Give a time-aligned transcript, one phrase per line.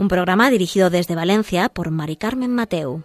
[0.00, 3.04] Un programa dirigido desde Valencia por Mari Carmen Mateu.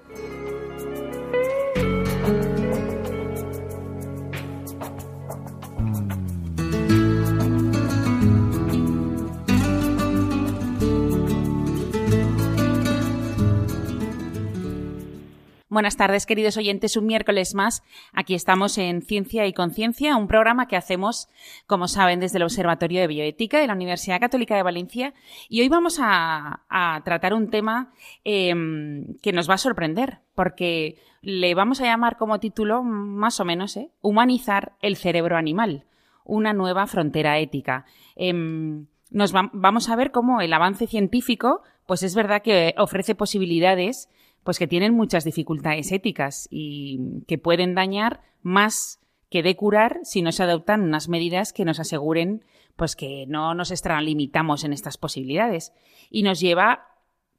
[15.76, 16.96] Buenas tardes, queridos oyentes.
[16.96, 17.84] Un miércoles más.
[18.14, 21.28] Aquí estamos en Ciencia y Conciencia, un programa que hacemos,
[21.68, 25.14] como saben, desde el Observatorio de Bioética de la Universidad Católica de Valencia.
[25.50, 26.62] Y hoy vamos a,
[27.04, 27.92] tratar un tema
[28.24, 33.44] em, que nos va a sorprender, porque le vamos a llamar como título, más o
[33.44, 33.90] menos, ¿eh?
[34.02, 35.84] Humanizar el cerebro animal,
[36.24, 37.84] una nueva frontera ética.
[38.16, 44.08] Em, nos vamos a ver cómo el avance científico, pues es verdad que ofrece posibilidades
[44.46, 49.00] pues que tienen muchas dificultades éticas y que pueden dañar más
[49.32, 53.56] que de curar si no se adoptan unas medidas que nos aseguren pues que no
[53.56, 55.74] nos extralimitamos en estas posibilidades
[56.12, 56.88] y nos lleva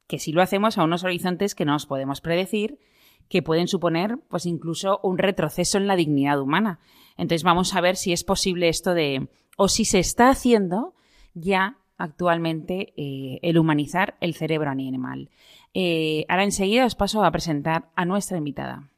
[0.07, 2.77] que si lo hacemos a unos horizontes que no os podemos predecir
[3.29, 6.81] que pueden suponer pues incluso un retroceso en la dignidad humana.
[7.15, 10.93] Entonces vamos a ver si es posible esto de o si se está haciendo
[11.33, 15.29] ya actualmente eh, el humanizar el cerebro animal.
[15.73, 18.89] Eh, ahora enseguida os paso a presentar a nuestra invitada.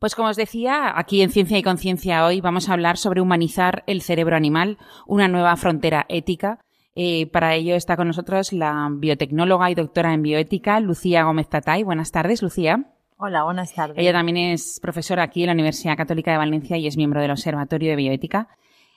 [0.00, 3.84] Pues como os decía, aquí en Ciencia y Conciencia hoy vamos a hablar sobre humanizar
[3.86, 6.58] el cerebro animal, una nueva frontera ética.
[6.94, 11.82] Eh, para ello está con nosotros la biotecnóloga y doctora en bioética, Lucía Gómez Tatay.
[11.82, 12.82] Buenas tardes, Lucía.
[13.18, 13.98] Hola, buenas tardes.
[13.98, 17.32] Ella también es profesora aquí en la Universidad Católica de Valencia y es miembro del
[17.32, 18.48] Observatorio de Bioética.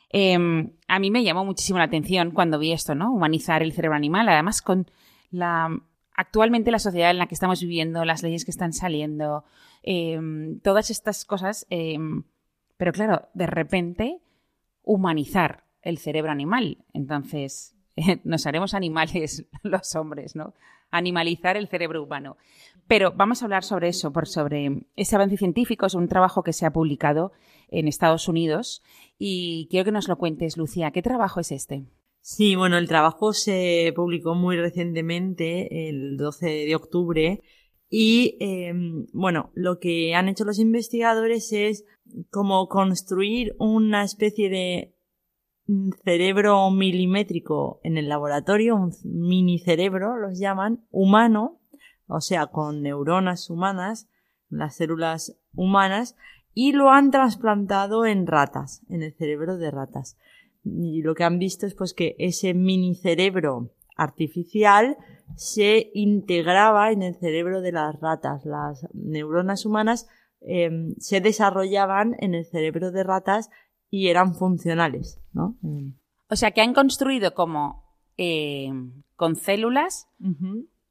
[0.09, 3.11] Em, a mí me llamó muchísimo la atención cuando vi esto, ¿no?
[3.11, 4.87] Humanizar el cerebro animal, además con
[5.31, 5.69] la
[6.15, 9.43] actualmente la sociedad en la que estamos viviendo, las leyes que están saliendo,
[9.83, 12.23] Em, todas estas cosas, em,
[12.77, 14.21] pero claro, de repente
[14.81, 16.77] humanizar el cerebro animal.
[16.93, 17.75] Entonces,
[18.23, 20.53] nos haremos animales los hombres, ¿no?
[20.89, 22.37] Animalizar el cerebro humano.
[22.87, 25.85] Pero vamos a hablar sobre eso, por sobre ese avance científico.
[25.85, 27.31] Es un trabajo que se ha publicado
[27.69, 28.83] en Estados Unidos
[29.17, 30.91] y quiero que nos lo cuentes, Lucía.
[30.91, 31.85] ¿Qué trabajo es este?
[32.21, 37.41] Sí, bueno, el trabajo se publicó muy recientemente, el 12 de octubre,
[37.95, 41.85] y em, bueno, lo que han hecho los investigadores es
[42.31, 44.95] como construir una especie de
[46.03, 51.59] cerebro milimétrico en el laboratorio, un mini cerebro, los llaman, humano,
[52.07, 54.09] o sea, con neuronas humanas,
[54.49, 56.15] las células humanas,
[56.55, 60.17] y lo han trasplantado en ratas, en el cerebro de ratas.
[60.63, 64.97] Y lo que han visto es pues que ese mini cerebro artificial
[65.35, 68.45] se integraba en el cerebro de las ratas.
[68.45, 70.07] Las neuronas humanas
[70.41, 73.49] em, se desarrollaban en el cerebro de ratas
[73.89, 75.57] y eran funcionales, ¿no?
[76.29, 77.83] O sea que han construido como
[78.17, 80.07] em, con células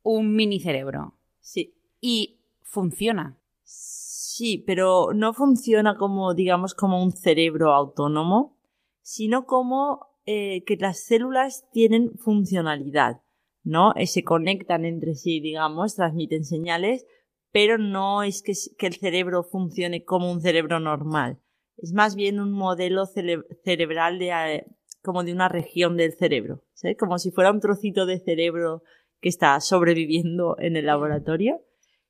[0.02, 1.14] un mini cerebro.
[1.40, 1.74] Sí.
[2.00, 3.38] Y funciona.
[3.64, 8.56] Sí, pero no funciona como, digamos, como un cerebro autónomo,
[9.02, 13.21] sino como eh, que las células tienen funcionalidad.
[13.64, 13.94] ¿No?
[13.96, 17.06] Eh, se conectan entre sí, digamos, transmiten señales,
[17.52, 18.54] pero no es que,
[18.86, 21.38] el cerebro funcione como un cerebro normal.
[21.76, 24.66] Es más bien un modelo cerebral de, eh,
[25.02, 26.96] como de una región del cerebro, ¿sabes?
[26.98, 28.82] Como si fuera un trocito de cerebro
[29.20, 31.62] que está sobreviviendo en el laboratorio.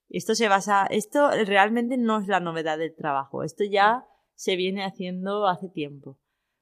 [0.08, 4.84] Esto se basa, esto realmente no es la novedad del trabajo, esto ya se viene
[4.84, 6.19] haciendo hace tiempo.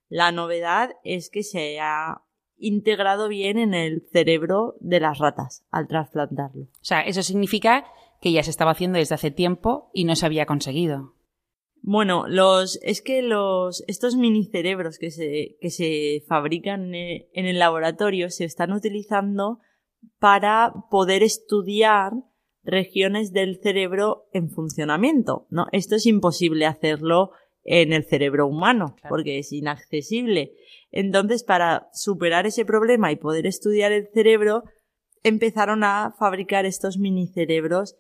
[0.08, 2.22] La novedad es que se ha
[2.60, 6.64] integrado bien en el cerebro de las ratas al trasplantarlo.
[6.64, 7.84] O sea, eso significa
[8.20, 11.14] que ya se estaba haciendo desde hace tiempo y no se había conseguido.
[11.82, 18.28] Bueno, los, es que los, estos minicerebros que se, que se fabrican en el laboratorio
[18.28, 19.60] se están utilizando
[20.18, 22.12] para poder estudiar
[22.62, 25.66] regiones del cerebro en funcionamiento, ¿no?
[25.72, 27.32] Esto es imposible hacerlo
[27.64, 30.52] en el cerebro humano, porque es inaccesible.
[30.90, 34.64] Entonces, para superar ese problema y poder estudiar el cerebro,
[35.22, 37.96] empezaron a fabricar estos minicerebros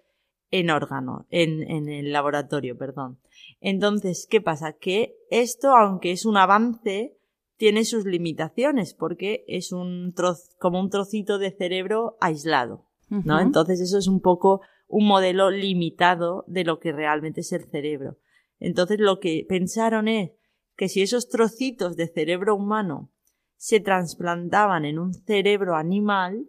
[0.50, 3.18] en órgano, en, en el laboratorio, perdón.
[3.60, 4.72] Entonces, ¿qué pasa?
[4.72, 7.16] Que esto, aunque es un avance,
[7.56, 13.38] tiene sus limitaciones, porque es un trozo, como un trocito de cerebro aislado, ¿no?
[13.40, 18.16] Entonces, eso es un poco un modelo limitado de lo que realmente es el cerebro.
[18.60, 20.32] Entonces, lo que pensaron es
[20.76, 23.10] que si esos trocitos de cerebro humano
[23.56, 26.46] se trasplantaban en un cerebro animal,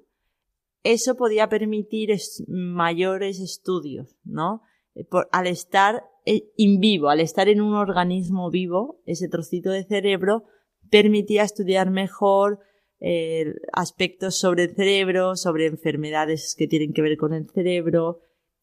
[0.83, 2.15] eso podía permitir
[2.47, 4.61] mayores estudios, ¿no?
[4.95, 10.43] Eh, al estar in vivo, al estar en un organismo vivo, ese trocito de cerebro
[10.89, 12.59] permitía estudiar mejor
[12.99, 18.19] eh, aspectos sobre el cerebro, sobre enfermedades que tienen que ver con el cerebro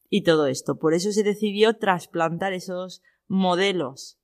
[0.09, 0.79] y todo esto.
[0.79, 4.19] Por eso se decidió trasplantar esos modelos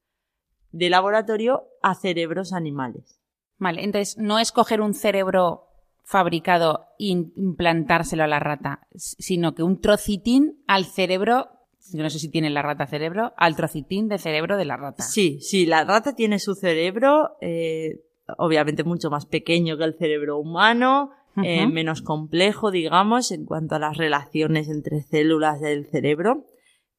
[0.73, 3.21] de laboratorio a cerebros animales.
[3.59, 5.69] Vale, entonces no es coger un cerebro
[6.03, 11.55] fabricado e implantárselo a la rata, sino que un trocitín al cerebro
[11.93, 15.03] no sé si tiene la rata cerebro, al trocitín de cerebro de la rata.
[15.03, 18.01] Sí, sí, la rata tiene su cerebro, eh,
[18.39, 21.11] obviamente mucho más pequeño que el cerebro humano,
[21.43, 26.47] eh, menos complejo, digamos, en cuanto a las relaciones entre células del cerebro.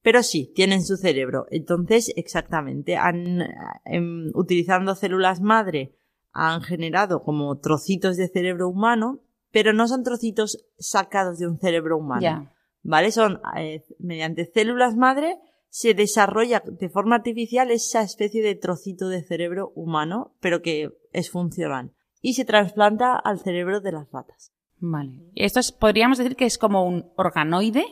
[0.06, 1.48] Pero sí, tienen su cerebro.
[1.50, 3.42] Entonces, exactamente, han,
[3.86, 5.96] em, utilizando células madre,
[6.32, 11.98] han generado como trocitos de cerebro humano, pero no son trocitos sacados de un cerebro
[11.98, 12.52] humano.
[12.84, 13.10] ¿vale?
[13.10, 19.24] Son eh, mediante células madre se desarrolla de forma artificial esa especie de trocito de
[19.24, 21.96] cerebro humano, pero que es funcional.
[22.22, 24.54] Y se trasplanta al cerebro de las ratas.
[24.78, 25.32] Vale.
[25.34, 27.84] Esto es, podríamos decir que es como un organoide.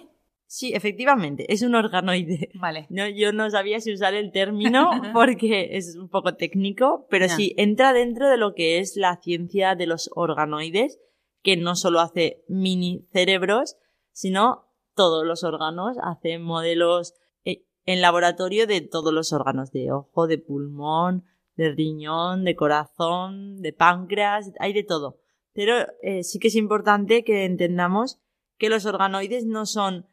[0.55, 2.51] Sí, efectivamente, es un organoide.
[2.53, 2.85] Vale.
[2.91, 7.55] No, yo no sabía si usar el término porque es un poco técnico, pero sí,
[7.57, 10.99] entra dentro de lo que es la ciencia de los organoides,
[11.41, 13.77] que no solo hace mini cerebros,
[14.11, 17.15] sino todos los órganos, hacen modelos
[17.45, 21.23] eh, en laboratorio de todos los órganos, de ojo, de pulmón,
[21.55, 25.17] de riñón, de corazón, de páncreas, hay de todo.
[25.53, 25.73] Pero
[26.03, 28.19] eh, sí que es importante que entendamos
[28.59, 30.12] que los organoides no son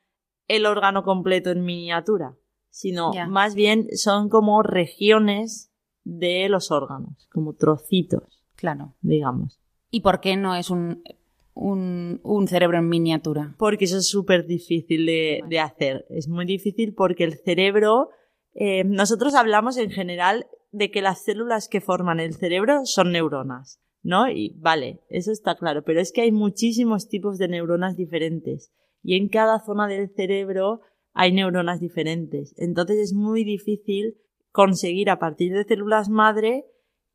[0.56, 2.36] el órgano completo en miniatura,
[2.70, 5.72] sino más bien son como regiones
[6.04, 8.44] de los órganos, como trocitos.
[8.56, 8.94] Claro.
[9.00, 9.60] Digamos.
[9.90, 11.02] ¿Y por qué no es un
[11.60, 13.54] un, cerebro en miniatura?
[13.58, 16.06] Porque eso es súper difícil de, hacer.
[16.10, 18.10] Es muy difícil porque el cerebro,
[18.54, 23.80] eh, nosotros hablamos en general de que las células que forman el cerebro son neuronas,
[24.02, 24.30] ¿no?
[24.30, 29.16] Y vale, eso está claro, pero es que hay muchísimos tipos de neuronas diferentes y
[29.16, 30.80] en cada zona del cerebro
[31.12, 32.54] hay neuronas diferentes.
[32.56, 34.16] Entonces es muy difícil
[34.52, 36.66] conseguir a partir de células madre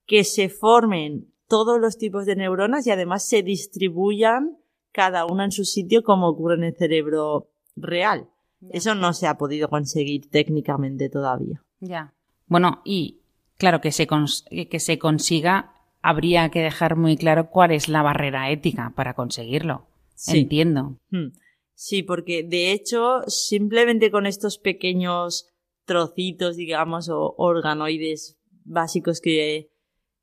[0.05, 4.57] que se formen todos los tipos de neuronas y además se distribuyan
[4.91, 8.29] cada una en su sitio como ocurre en el cerebro real.
[8.71, 11.61] Eso no se ha podido conseguir técnicamente todavía.
[11.79, 12.13] Ya.
[12.47, 13.19] Bueno, y
[13.57, 18.49] claro, que se, que se consiga, habría que dejar muy claro cuál es la barrera
[18.49, 19.85] ética para conseguirlo.
[20.27, 20.97] Entiendo.
[21.11, 21.27] Hmm.
[21.75, 25.53] Sí, porque de hecho, simplemente con estos pequeños
[25.85, 29.69] trocitos, digamos, o organoides básicos que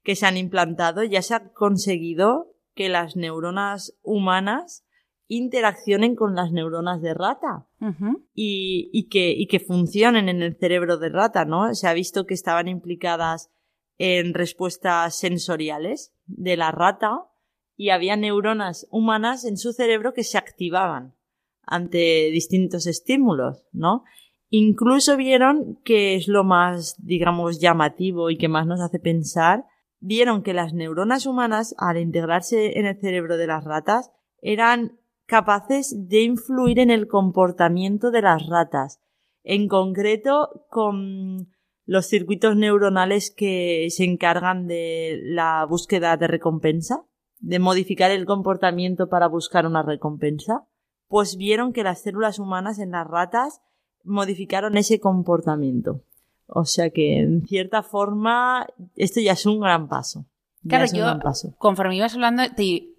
[0.02, 4.85] que se han implantado, ya se ha conseguido que las neuronas humanas
[5.28, 7.66] interaccionen con las neuronas de rata.
[8.35, 11.75] Y, y, que, y que funcionen en el cerebro de rata, ¿no?
[11.75, 13.50] Se ha visto que estaban implicadas
[13.99, 17.28] en respuestas sensoriales de la rata
[17.76, 21.14] y había neuronas humanas en su cerebro que se activaban
[21.64, 24.04] ante distintos estímulos, ¿no?
[24.50, 29.64] Incluso vieron que es lo más, digamos, llamativo y que más nos hace pensar
[30.02, 34.11] vieron que las neuronas humanas, al integrarse en el cerebro de las ratas,
[34.42, 39.00] eran capaces de influir en el comportamiento de las ratas.
[39.45, 41.49] En concreto, con
[41.87, 47.04] los circuitos neuronales que se encargan de la búsqueda de recompensa,
[47.38, 50.66] de modificar el comportamiento para buscar una recompensa,
[51.12, 53.61] pues vieron que las células humanas en las ratas
[54.02, 56.00] modificaron ese comportamiento.
[56.47, 58.66] O sea que, en cierta forma,
[58.97, 60.25] esto ya es un gran paso.
[60.66, 61.04] Claro, yo,
[61.59, 62.95] conforme ibas hablando, te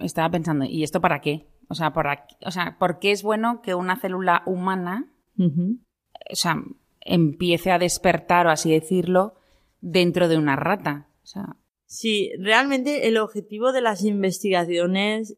[0.00, 1.46] estaba pensando, ¿y esto para qué?
[1.68, 6.64] O sea, ¿por, o sea, ¿por qué es bueno que una célula humana, o sea,
[7.02, 9.34] empiece a despertar, o así decirlo,
[9.82, 11.06] dentro de una rata?
[11.22, 11.56] O sea...
[11.84, 15.36] Sí, realmente el objetivo de las investigaciones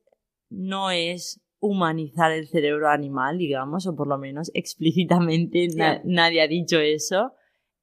[0.49, 5.69] no es humanizar el cerebro animal, digamos, o por lo menos explícitamente
[6.05, 7.35] nadie ha dicho eso.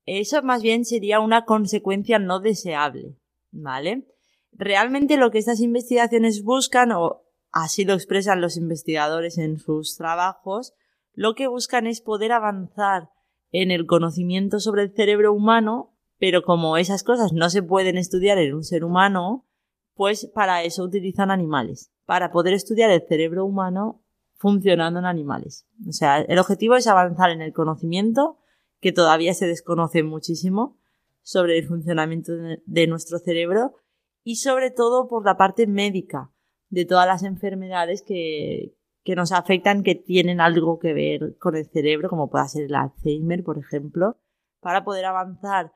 [0.05, 3.15] Eso más bien sería una consecuencia no deseable,
[3.51, 4.07] ¿vale?
[4.51, 10.73] Realmente lo que estas investigaciones buscan, o así lo expresan los investigadores en sus trabajos,
[11.13, 13.09] lo que buscan es poder avanzar
[13.51, 18.37] en el conocimiento sobre el cerebro humano, pero como esas cosas no se pueden estudiar
[18.37, 19.47] en un ser humano,
[19.93, 24.01] pues para eso utilizan animales, para poder estudiar el cerebro humano
[24.37, 25.67] funcionando en animales.
[25.87, 28.39] O sea, el objetivo es avanzar en el conocimiento,
[28.79, 30.79] que todavía se desconoce muchísimo,
[31.21, 32.31] sobre el funcionamiento
[32.65, 33.75] de nuestro cerebro
[34.23, 36.31] y sobre todo por la parte médica
[36.69, 41.65] de todas las enfermedades que, que nos afectan, que tienen algo que ver con el
[41.65, 44.17] cerebro, como pueda ser el Alzheimer, por ejemplo,
[44.61, 45.73] para poder avanzar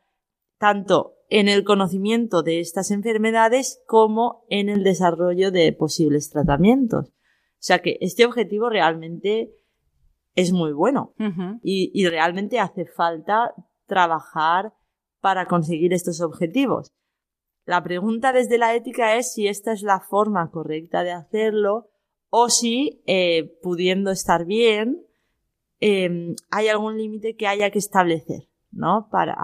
[0.62, 7.08] tanto en el conocimiento de estas enfermedades como en el desarrollo de posibles tratamientos.
[7.08, 9.56] O sea que este objetivo realmente
[10.36, 11.16] es muy bueno
[11.64, 13.56] y, y realmente hace falta
[13.88, 14.74] trabajar
[15.20, 16.94] para conseguir estos objetivos.
[17.66, 21.90] La pregunta desde la ética es si esta es la forma correcta de hacerlo
[22.30, 25.04] o si, eh, pudiendo estar bien,
[25.80, 29.08] em, hay algún límite que haya que establecer, ¿no?
[29.10, 29.36] Para.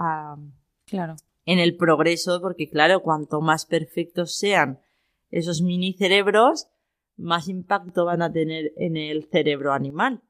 [0.88, 1.16] Claro.
[1.44, 4.80] En el progreso, porque claro, cuanto más perfectos sean
[5.30, 6.68] esos mini cerebros,
[7.16, 10.22] más impacto van a tener en el cerebro animal.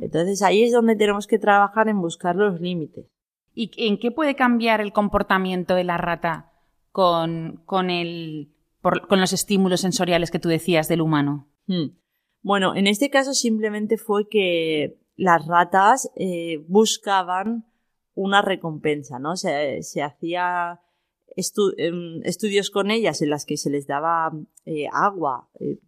[0.00, 3.06] Entonces ahí es donde tenemos que trabajar en buscar los límites.
[3.54, 6.52] ¿Y en qué puede cambiar el comportamiento de la rata
[6.92, 8.52] con, con, el,
[9.08, 11.48] con los estímulos sensoriales que tú decías del humano?
[11.66, 11.88] Hmm.
[12.40, 17.66] Bueno, en este caso simplemente fue que las ratas eh, buscaban
[18.18, 19.36] una recompensa, ¿no?
[19.36, 20.80] Se, se hacía
[21.76, 24.32] em, estudios con ellas en las que se les daba
[24.64, 25.78] eh, agua eh,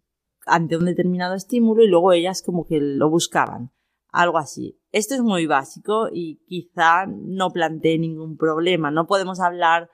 [0.45, 3.71] ante un determinado estímulo y luego ellas como que lo buscaban.
[4.13, 4.79] Algo así.
[4.91, 8.91] Esto es muy básico y quizá no plantee ningún problema.
[8.91, 9.89] No podemos hablar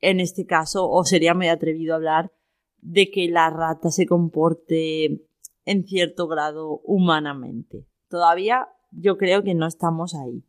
[0.00, 2.32] en este caso, o sería muy atrevido hablar
[2.78, 5.28] de que la rata se comporte
[5.64, 7.86] en cierto grado humanamente.
[8.08, 10.44] Todavía yo creo que no estamos ahí.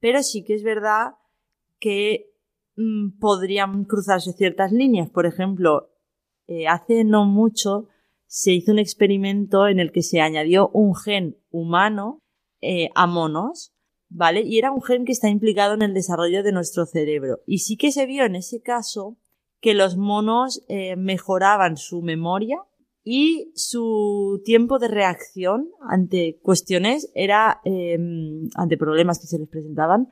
[0.00, 1.14] Pero sí que es verdad
[1.80, 2.32] que
[2.76, 5.10] mm, podrían cruzarse ciertas líneas.
[5.10, 5.90] Por ejemplo,
[6.46, 7.88] eh, hace no mucho
[8.26, 12.22] se hizo un experimento en el que se añadió un gen humano
[12.60, 13.72] eh, a monos,
[14.08, 14.42] ¿vale?
[14.42, 17.40] Y era un gen que está implicado en el desarrollo de nuestro cerebro.
[17.46, 19.16] Y sí que se vio en ese caso
[19.60, 22.58] que los monos eh, mejoraban su memoria
[23.10, 30.08] y su tiempo de reacción ante cuestiones era, em, ante problemas que se les presentaban,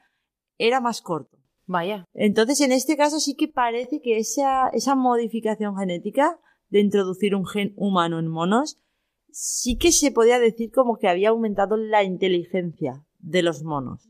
[0.57, 1.37] era más corto.
[1.67, 2.07] Vaya.
[2.15, 7.45] Entonces, en este caso sí que parece que esa, esa modificación genética de introducir un
[7.45, 8.81] gen humano en monos,
[9.31, 14.09] sí que se podía decir como que había aumentado la inteligencia de los monos.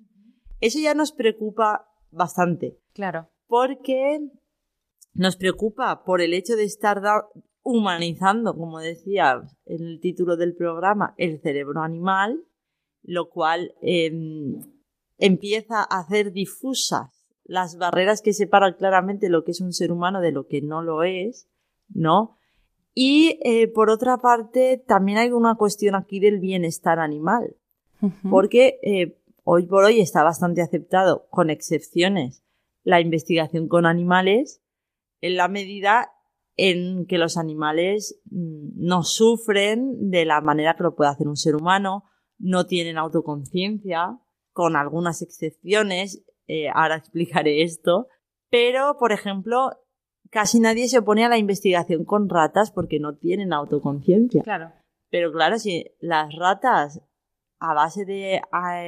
[0.60, 2.78] Eso ya nos preocupa bastante.
[2.92, 3.30] Claro.
[3.48, 4.20] Porque
[5.12, 7.02] nos preocupa por el hecho de estar
[7.66, 12.44] humanizando, como decía en el título del programa, el cerebro animal,
[13.02, 14.62] lo cual em,
[15.18, 20.20] empieza a hacer difusas las barreras que separan claramente lo que es un ser humano
[20.20, 21.48] de lo que no lo es,
[21.88, 22.36] ¿no?
[22.94, 27.56] Y eh, por otra parte, también hay una cuestión aquí del bienestar animal,
[28.30, 32.44] porque eh, hoy por hoy está bastante aceptado, con excepciones,
[32.84, 34.62] la investigación con animales,
[35.20, 36.12] en la medida
[36.56, 41.36] en que los animales mm, no sufren de la manera que lo puede hacer un
[41.36, 42.04] ser humano,
[42.38, 44.18] no tienen autoconciencia,
[44.52, 48.08] con algunas excepciones, eh, ahora explicaré esto,
[48.50, 49.72] pero, por ejemplo,
[50.30, 54.42] casi nadie se opone a la investigación con ratas porque no tienen autoconciencia.
[54.42, 54.72] Claro.
[55.10, 57.02] Pero claro, si las ratas,
[57.58, 58.40] a base de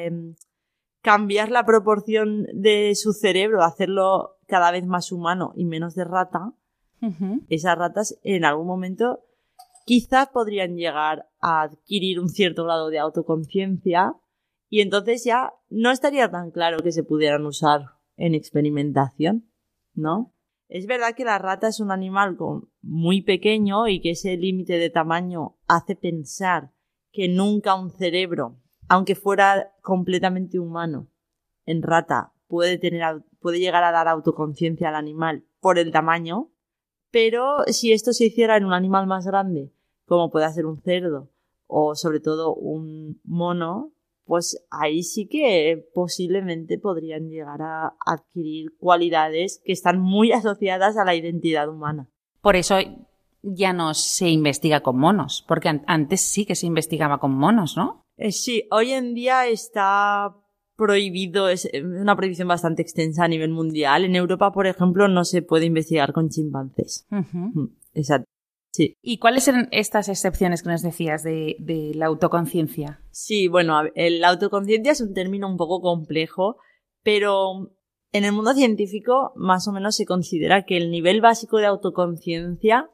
[0.04, 0.34] em,
[1.02, 6.54] cambiar la proporción de su cerebro, hacerlo cada vez más humano y menos de rata,
[7.48, 9.20] esas ratas en algún momento
[9.84, 14.14] quizás podrían llegar a adquirir un cierto grado de autoconciencia
[14.68, 17.86] y entonces ya no estaría tan claro que se pudieran usar
[18.16, 19.50] en experimentación,
[19.94, 20.34] ¿no?
[20.68, 22.36] Es verdad que la rata es un animal
[22.82, 26.72] muy pequeño y que ese límite de tamaño hace pensar
[27.10, 31.08] que nunca un cerebro, aunque fuera completamente humano,
[31.64, 36.50] en rata puede tener puede llegar a dar autoconciencia al animal por el tamaño,
[37.10, 39.72] pero si esto se hiciera en un animal más grande,
[40.06, 41.30] como puede ser un cerdo
[41.66, 43.92] o sobre todo un mono,
[44.24, 51.04] pues ahí sí que posiblemente podrían llegar a adquirir cualidades que están muy asociadas a
[51.04, 52.08] la identidad humana.
[52.40, 52.76] Por eso
[53.42, 58.04] ya no se investiga con monos, porque antes sí que se investigaba con monos, ¿no?
[58.16, 60.36] Eh, sí, hoy en día está
[60.78, 64.04] prohibido, es una prohibición bastante extensa a nivel mundial.
[64.04, 67.04] En Europa, por ejemplo, no se puede investigar con chimpancés.
[67.11, 68.30] Mm, exacto.
[69.02, 71.56] ¿Y cuáles eran estas excepciones que nos decías de,
[71.97, 73.00] la autoconciencia?
[73.11, 76.58] Sí, bueno, la autoconciencia es un término un poco complejo,
[77.02, 77.73] pero
[78.12, 82.88] en el mundo científico más o menos se considera que el nivel básico de autoconciencia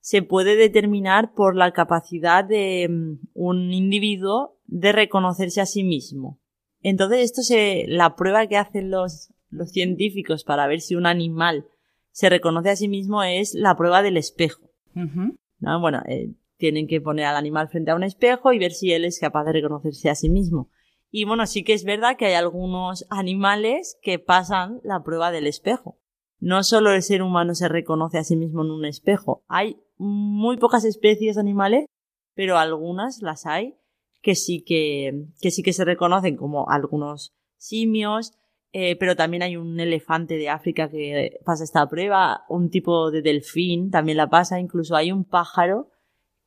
[0.00, 6.41] se puede determinar por la capacidad de mm, un individuo de reconocerse a sí mismo.
[6.82, 11.66] Entonces, esto se, la prueba que hacen los, los científicos para ver si un animal
[12.10, 14.70] se reconoce a sí mismo es la prueba del espejo.
[14.94, 15.80] ¿no?
[15.80, 19.04] Bueno, eh, tienen que poner al animal frente a un espejo y ver si él
[19.04, 20.70] es capaz de reconocerse a sí mismo.
[21.10, 25.46] Y bueno, sí que es verdad que hay algunos animales que pasan la prueba del
[25.46, 25.98] espejo.
[26.38, 29.44] No solo el ser humano se reconoce a sí mismo en un espejo.
[29.46, 31.86] Hay muy pocas especies animales,
[32.34, 33.76] pero algunas las hay
[34.22, 38.32] que sí que, que sí que se reconocen como algunos simios,
[38.72, 43.20] eh, pero también hay un elefante de África que pasa esta prueba, un tipo de
[43.20, 45.90] delfín también la pasa, incluso hay un pájaro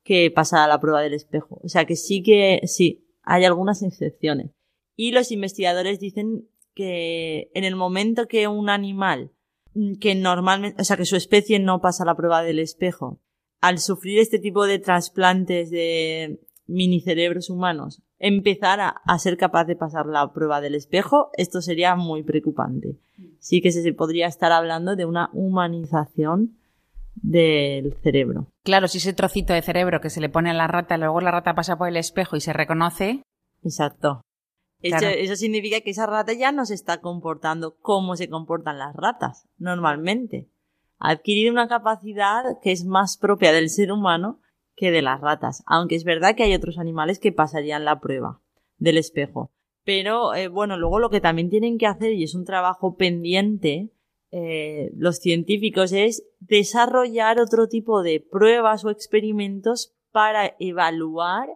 [0.02, 1.60] que pasa la prueba del espejo.
[1.62, 4.50] O sea que sí que, sí, hay algunas excepciones.
[4.96, 9.32] Y los investigadores dicen que en el momento que un animal
[10.00, 13.20] que normalmente, o sea, que su especie no pasa la prueba del espejo,
[13.60, 20.06] al sufrir este tipo de trasplantes de minicerebros humanos empezara a ser capaz de pasar
[20.06, 22.96] la prueba del espejo, esto sería muy preocupante.
[23.38, 26.56] Sí que se podría estar hablando de una humanización
[27.14, 28.46] del cerebro.
[28.64, 31.30] Claro, si ese trocito de cerebro que se le pone a la rata, luego la
[31.30, 33.22] rata pasa por el espejo y se reconoce.
[33.62, 34.22] Exacto.
[34.82, 39.48] Eso, significa que esa rata ya no se está comportando como se comportan las ratas
[39.58, 40.48] normalmente.
[40.98, 44.40] Ha adquirido una capacidad que es más propia del ser humano
[44.76, 48.40] que de las ratas, aunque es verdad que hay otros animales que pasarían la prueba
[48.76, 49.50] del espejo.
[49.84, 53.90] Pero eh, bueno, luego lo que también tienen que hacer, y es un trabajo pendiente,
[54.30, 61.48] eh, los científicos, es desarrollar otro tipo de pruebas o experimentos para evaluar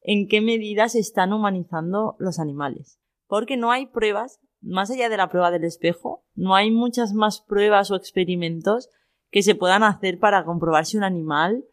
[0.00, 3.00] en qué medida se están humanizando los animales.
[3.26, 7.40] Porque no hay pruebas, más allá de la prueba del espejo, no hay muchas más
[7.40, 8.90] pruebas o experimentos
[9.30, 11.64] que se puedan hacer para comprobar si un animal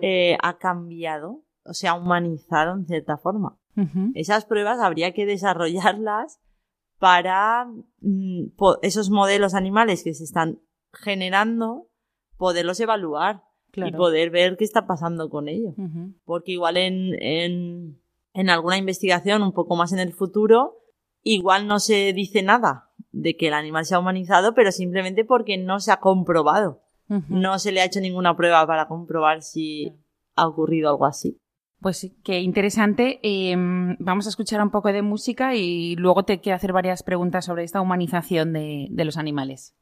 [0.00, 3.58] eh, ha cambiado, o sea, humanizado en cierta forma.
[4.14, 6.40] Esas pruebas habría que desarrollarlas
[6.98, 7.66] para
[8.00, 8.46] mm,
[8.82, 10.58] esos modelos animales que se están
[10.92, 11.88] generando,
[12.36, 15.74] poderlos evaluar y poder ver qué está pasando con ellos.
[16.24, 18.00] Porque igual en, en,
[18.34, 20.78] en alguna investigación un poco más en el futuro,
[21.22, 25.56] igual no se dice nada de que el animal se ha humanizado, pero simplemente porque
[25.56, 26.82] no se ha comprobado.
[27.08, 29.92] No se le ha hecho ninguna prueba para comprobar si
[30.36, 31.38] ha ocurrido algo así.
[31.80, 33.20] Pues sí, qué interesante.
[33.22, 37.44] Em, vamos a escuchar un poco de música y luego te quiero hacer varias preguntas
[37.44, 39.74] sobre esta humanización de los animales.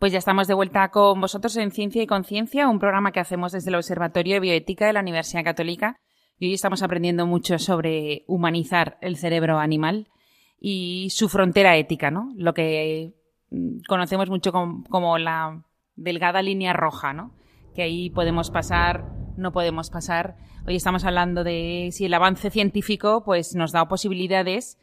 [0.00, 3.52] Pues ya estamos de vuelta con vosotros en Ciencia y Conciencia, un programa que hacemos
[3.52, 6.00] desde el Observatorio de Bioética de la Universidad Católica.
[6.38, 10.08] Y hoy estamos aprendiendo mucho sobre humanizar el cerebro animal
[10.58, 12.32] y su frontera ética, ¿no?
[12.34, 13.12] Lo que
[13.50, 15.64] mm, conocemos mucho como, la
[15.96, 17.34] delgada línea roja, ¿no?
[17.74, 19.04] Que ahí podemos pasar,
[19.36, 20.38] no podemos pasar.
[20.66, 24.78] Hoy estamos hablando de si el avance científico pues nos da posibilidades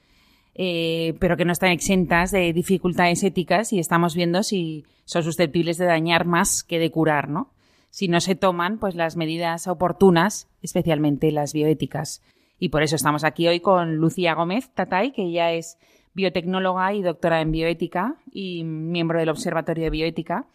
[0.59, 5.77] eh, pero que no están exentas de dificultades éticas y estamos viendo si son susceptibles
[5.77, 7.51] de dañar más que de curar, ¿no?
[7.91, 12.23] Si no se toman pues las medidas oportunas, especialmente las bioéticas.
[12.59, 15.77] Y por eso estamos aquí hoy con Lucía Gómez Tatay, que ella es
[16.13, 20.47] biotecnóloga y doctora en bioética y miembro del Observatorio de Bioética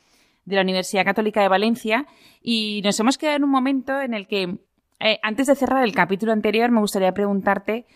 [0.45, 2.07] de la Universidad Católica de Valencia.
[2.43, 4.59] Y nos hemos quedado en un momento en el que,
[4.99, 7.87] eh, antes de cerrar el capítulo anterior, me gustaría preguntarte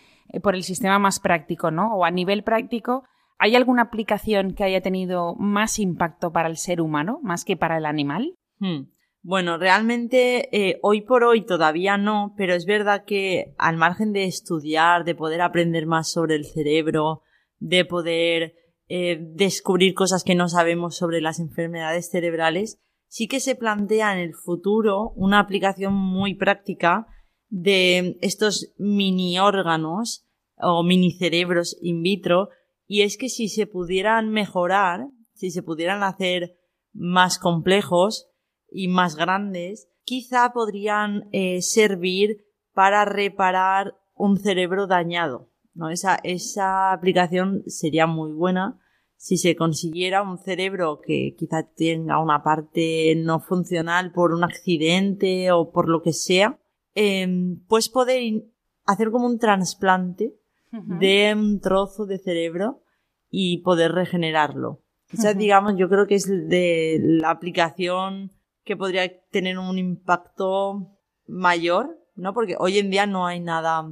[0.41, 1.95] por el sistema más práctico, ¿no?
[1.95, 3.03] O a nivel práctico,
[3.37, 7.77] ¿hay alguna aplicación que haya tenido más impacto para el ser humano, más que para
[7.77, 8.35] el animal?
[8.59, 8.89] Hmm.
[9.21, 14.23] Bueno, realmente eh, hoy por hoy todavía no, pero es verdad que al margen de
[14.23, 17.23] estudiar, de poder aprender más sobre el cerebro,
[17.59, 18.53] de poder
[18.87, 24.19] eh, descubrir cosas que no sabemos sobre las enfermedades cerebrales, sí que se plantea en
[24.19, 27.07] el futuro una aplicación muy práctica
[27.49, 30.25] de estos mini órganos
[30.57, 32.49] o mini cerebros in vitro
[32.87, 36.57] y es que si se pudieran mejorar, si se pudieran hacer
[36.93, 38.29] más complejos
[38.71, 45.49] y más grandes, quizá podrían eh, servir para reparar un cerebro dañado.
[45.73, 45.89] ¿no?
[45.89, 48.79] Esa, esa aplicación sería muy buena
[49.17, 55.51] si se consiguiera un cerebro que quizá tenga una parte no funcional por un accidente
[55.51, 56.59] o por lo que sea,
[56.99, 58.45] Em, pues poder
[58.87, 60.33] hacer como un trasplante
[60.71, 62.81] de un trozo de cerebro
[63.29, 64.81] y poder regenerarlo.
[65.13, 68.31] O sea, digamos, yo creo que es de la aplicación
[68.63, 72.33] que podría tener un impacto mayor, ¿no?
[72.33, 73.87] Porque hoy en día no hay nada.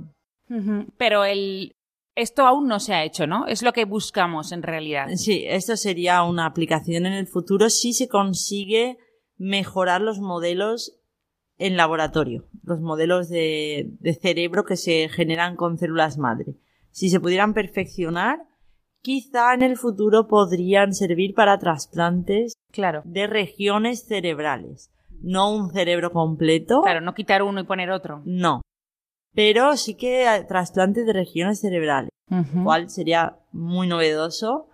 [0.98, 1.76] Pero el,
[2.16, 3.46] esto aún no se ha hecho, ¿no?
[3.46, 5.10] Es lo que buscamos en realidad.
[5.16, 8.98] Sí, esto sería una aplicación en el futuro si se consigue
[9.38, 11.00] mejorar los modelos
[11.58, 16.56] en laboratorio, los modelos de, cerebro que se generan con células madre.
[16.92, 18.40] Si se pudieran perfeccionar,
[19.02, 23.02] quizá en el futuro podrían servir para trasplantes claro.
[23.06, 24.92] de regiones cerebrales.
[25.22, 26.82] No un cerebro completo.
[26.82, 28.22] Claro, no quitar uno y poner otro.
[28.26, 28.62] No.
[29.34, 34.70] Pero sí que trasplantes de regiones cerebrales, lo cual sería muy novedoso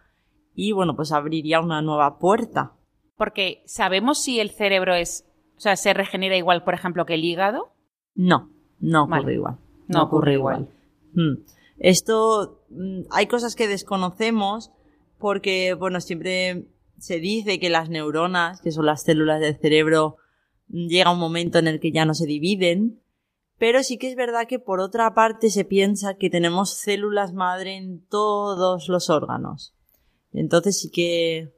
[0.53, 2.73] y bueno, pues abriría una nueva puerta.
[3.15, 5.25] Porque sabemos si el cerebro es
[5.61, 7.71] o sea, ¿se regenera igual, por ejemplo, que el hígado?
[8.15, 9.57] No, no ocurre igual.
[9.87, 10.69] No, ocurre igual.
[11.13, 11.43] Hmm.
[11.77, 14.71] Esto, mm, hay cosas que desconocemos
[15.17, 20.17] porque, bueno, siempre se dice que las neuronas, que son las células del cerebro,
[20.67, 23.01] mm, llega un momento en el que ya no se dividen,
[23.57, 27.77] pero sí que es verdad que por otra parte se piensa que tenemos células madre
[27.77, 29.75] en todos los órganos.
[30.33, 31.53] Entonces sí que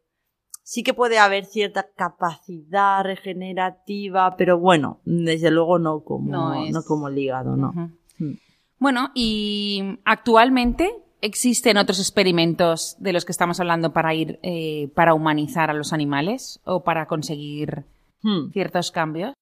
[0.64, 7.10] sí que puede haber cierta capacidad regenerativa, pero bueno, desde luego no como, no, como
[7.10, 7.74] el hígado, ¿no?
[8.18, 8.34] Mm.
[8.80, 15.14] Bueno, y actualmente existen otros experimentos de los que estamos hablando para ir, eh, para
[15.14, 17.86] humanizar a los animales o para conseguir
[18.24, 18.52] hmm.
[18.52, 19.34] ciertos cambios.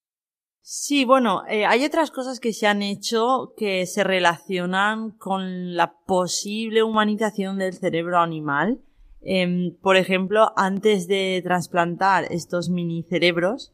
[0.62, 5.96] Sí, bueno, eh, hay otras cosas que se han hecho que se relacionan con la
[6.06, 8.80] posible humanización del cerebro animal
[9.22, 13.74] Em, por ejemplo, antes de trasplantar estos mini cerebros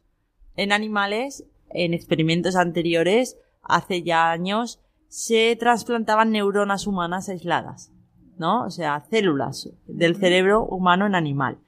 [0.56, 7.92] en animales, en experimentos anteriores, hace ya años, se trasplantaban neuronas humanas aisladas,
[8.36, 8.64] ¿no?
[8.64, 11.58] O sea, células del cerebro humano en animal.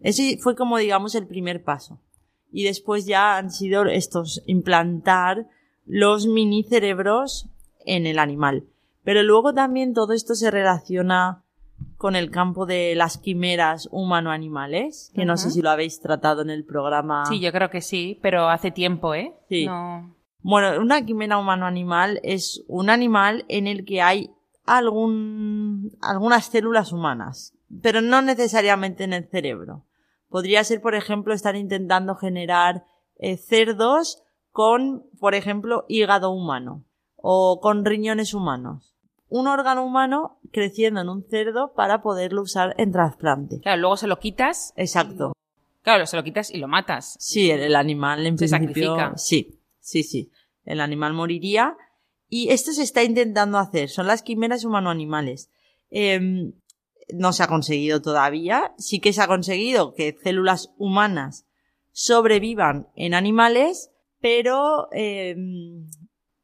[0.00, 2.00] Ese fue como, digamos, el primer paso.
[2.50, 5.46] Y después ya han sido estos implantar
[5.84, 7.50] los mini cerebros
[7.84, 8.64] en el animal.
[9.04, 11.44] Pero luego también todo esto se relaciona
[12.06, 16.50] con el campo de las quimeras humano-animales, que no sé si lo habéis tratado en
[16.50, 17.26] el programa.
[17.26, 19.34] Sí, yo creo que sí, pero hace tiempo, ¿eh?
[19.48, 19.66] Sí.
[20.38, 24.30] Bueno, una quimera humano-animal es un animal en el que hay
[24.66, 29.84] algún, algunas células humanas, pero no necesariamente en el cerebro.
[30.28, 32.84] Podría ser, por ejemplo, estar intentando generar
[33.18, 36.84] eh, cerdos con, por ejemplo, hígado humano
[37.16, 38.95] o con riñones humanos
[39.28, 43.60] un órgano humano creciendo en un cerdo para poderlo usar en trasplante.
[43.60, 44.72] Claro, luego se lo quitas.
[44.76, 45.32] Exacto.
[45.82, 47.16] Claro, se lo quitas y lo matas.
[47.20, 48.96] Sí, el, animal en se principio.
[48.96, 49.12] Sacrifica.
[49.16, 50.30] Sí, sí, sí.
[50.64, 51.76] El animal moriría.
[52.28, 53.88] Y esto se está intentando hacer.
[53.88, 55.50] Son las quimeras humano-animales.
[55.90, 56.52] Em,
[57.14, 58.74] no se ha conseguido todavía.
[58.78, 61.46] Sí que se ha conseguido que células humanas
[61.92, 65.88] sobrevivan en animales, pero em,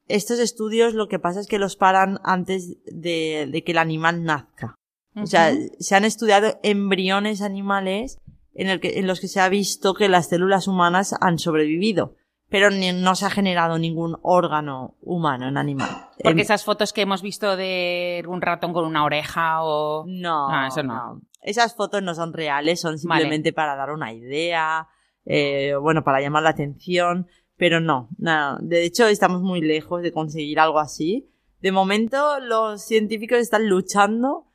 [0.08, 4.74] estos estudios lo que pasa es que los paran antes de, que el animal nazca.
[5.14, 8.18] O sea, se han estudiado embriones animales
[8.54, 12.16] en, el que, en los que se ha visto que las células humanas han sobrevivido
[12.52, 15.88] pero no se ha generado ningún órgano humano en animal.
[16.22, 20.04] Porque esas fotos que hemos visto de un ratón con una oreja o...
[20.06, 21.22] No, ah, eso no.
[21.40, 24.86] Esas fotos no son reales, son simplemente para dar una idea,
[25.24, 27.26] eh, bueno, para llamar la atención,
[27.62, 28.58] pero no, no.
[28.58, 31.28] De hecho, estamos muy lejos de conseguir algo así.
[31.60, 34.46] De momento, los científicos están luchando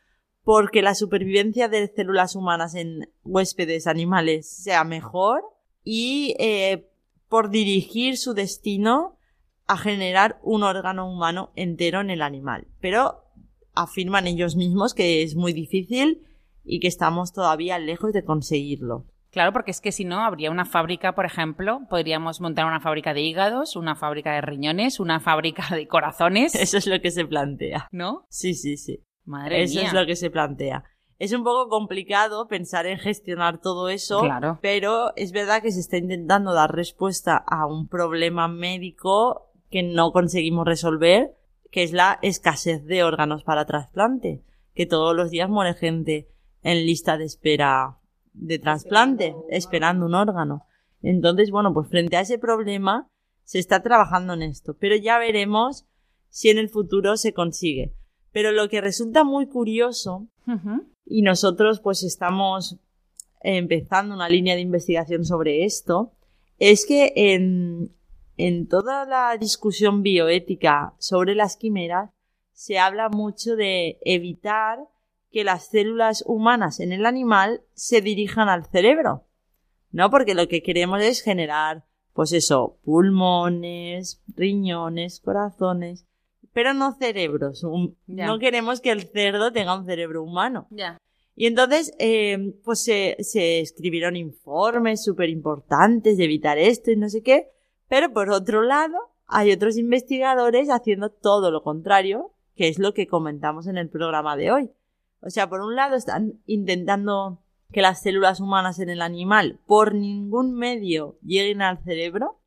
[0.43, 5.41] porque la supervivencia de células humanas en huéspedes animales sea mejor
[5.85, 6.89] y eh,
[7.29, 9.17] por dirigir su destino
[9.67, 12.67] a generar un órgano humano entero en el animal.
[12.81, 13.23] Pero
[13.73, 16.25] afirman ellos mismos que es muy difícil
[16.65, 19.05] y que estamos todavía lejos de conseguirlo.
[19.31, 23.13] Claro, porque es que si no, habría una fábrica, por ejemplo, podríamos montar una fábrica
[23.13, 26.55] de hígados, una fábrica de riñones, una fábrica de corazones.
[26.55, 27.87] Eso es lo que se plantea.
[27.91, 28.25] ¿No?
[28.29, 29.03] Sí, sí, sí.
[29.25, 30.85] Madre Eso es lo que se plantea.
[31.19, 34.59] Es un poco complicado pensar en gestionar todo eso, claro.
[34.61, 40.11] pero es verdad que se está intentando dar respuesta a un problema médico que no
[40.11, 41.35] conseguimos resolver,
[41.71, 44.43] que es la escasez de órganos para trasplante,
[44.75, 46.29] que todos los días muere gente
[46.61, 47.97] en lista de espera
[48.39, 50.65] de trasplante, esperando un órgano.
[51.01, 53.09] Entonces, bueno, pues frente a ese problema
[53.43, 55.85] se está trabajando en esto, pero ya veremos
[56.29, 57.93] si en el futuro se consigue.
[58.31, 60.27] Pero lo que resulta muy curioso
[61.05, 62.77] y nosotros pues estamos
[63.41, 66.13] empezando una línea de investigación sobre esto,
[66.57, 67.95] es que en,
[68.37, 72.11] en toda la discusión bioética sobre las quimeras
[72.51, 74.79] se habla mucho de evitar
[75.31, 79.25] que las células humanas en el animal se dirijan al cerebro.
[79.91, 80.09] ¿No?
[80.09, 86.07] Porque lo que queremos es generar, pues eso, pulmones, riñones, corazones
[86.57, 87.63] pero no cerebros.
[88.07, 90.67] No queremos que el cerdo tenga un cerebro humano.
[91.35, 97.09] Y entonces, eh, pues se, se, escribieron informes súper importantes de evitar esto y no
[97.09, 97.51] sé qué,
[97.87, 103.05] pero por otro lado, hay otros investigadores haciendo todo lo contrario, que es lo que
[103.05, 104.71] comentamos en el programa de hoy.
[105.21, 109.93] O sea, por un lado están intentando que las células humanas en el animal por
[109.93, 112.39] ningún medio lleguen al cerebro.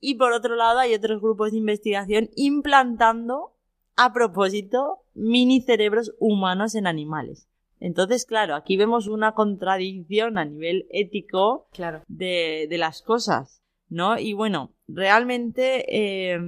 [0.00, 3.54] Y por otro lado hay otros grupos de investigación implantando
[3.96, 7.48] a propósito mini cerebros humanos en animales.
[7.80, 12.02] Entonces, claro, aquí vemos una contradicción a nivel ético claro.
[12.08, 14.18] de, de las cosas, ¿no?
[14.18, 16.38] Y bueno, realmente eh,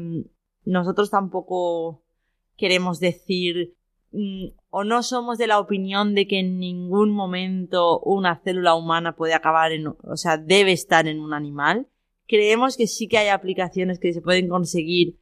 [0.64, 2.02] nosotros tampoco
[2.56, 3.74] queremos decir
[4.12, 9.14] mm, o no somos de la opinión de que en ningún momento una célula humana
[9.14, 11.86] puede acabar en, o sea, debe estar en un animal
[12.32, 15.18] creemos que sí que hay aplicaciones que se pueden conseguir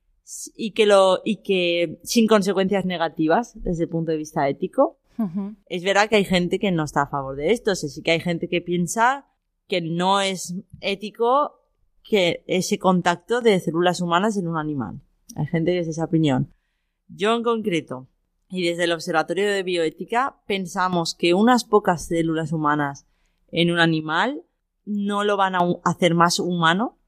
[0.54, 4.98] y que lo y que sin consecuencias negativas desde el punto de vista ético.
[5.66, 8.20] Es verdad que hay gente que no está a favor de esto, sí que hay
[8.20, 9.26] gente que piensa
[9.66, 11.60] que no es ético
[12.02, 15.00] que ese contacto de células humanas en un animal.
[15.34, 16.54] Hay gente que es esa opinión.
[17.08, 18.06] Yo en concreto,
[18.50, 23.06] y desde el Observatorio de Bioética, pensamos que unas pocas células humanas
[23.52, 24.42] en un animal
[24.84, 26.98] no lo van a hacer más humano,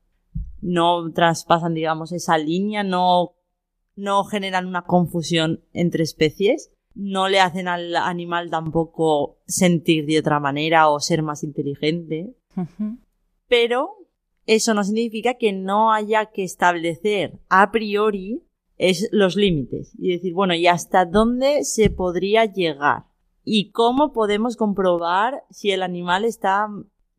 [0.61, 3.33] no traspasan, digamos, esa línea, no,
[3.97, 10.39] no generan una confusión entre especies, no le hacen al animal tampoco sentir de otra
[10.39, 12.37] manera o ser más inteligente.
[13.49, 13.97] Pero
[14.47, 18.43] eso no significa que no haya que establecer a priori
[18.89, 23.05] es los límites y decir, bueno, ¿y hasta dónde se podría llegar?
[23.45, 26.69] ¿Y cómo podemos comprobar si el animal está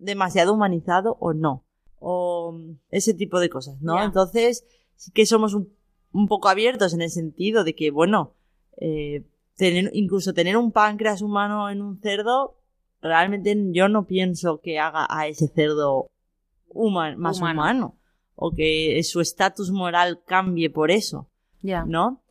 [0.03, 1.63] demasiado humanizado o no.
[1.99, 4.03] O ese tipo de cosas, ¿no?
[4.03, 5.71] Entonces, sí que somos un,
[6.27, 8.33] poco abiertos en el sentido de que, bueno,
[8.77, 12.57] eh, tener, incluso tener un páncreas humano en un cerdo,
[13.01, 16.07] realmente yo no pienso que haga a ese cerdo
[17.17, 17.97] más humano.
[18.35, 21.29] o que su estatus moral cambie por eso,
[21.63, 22.21] ¿no?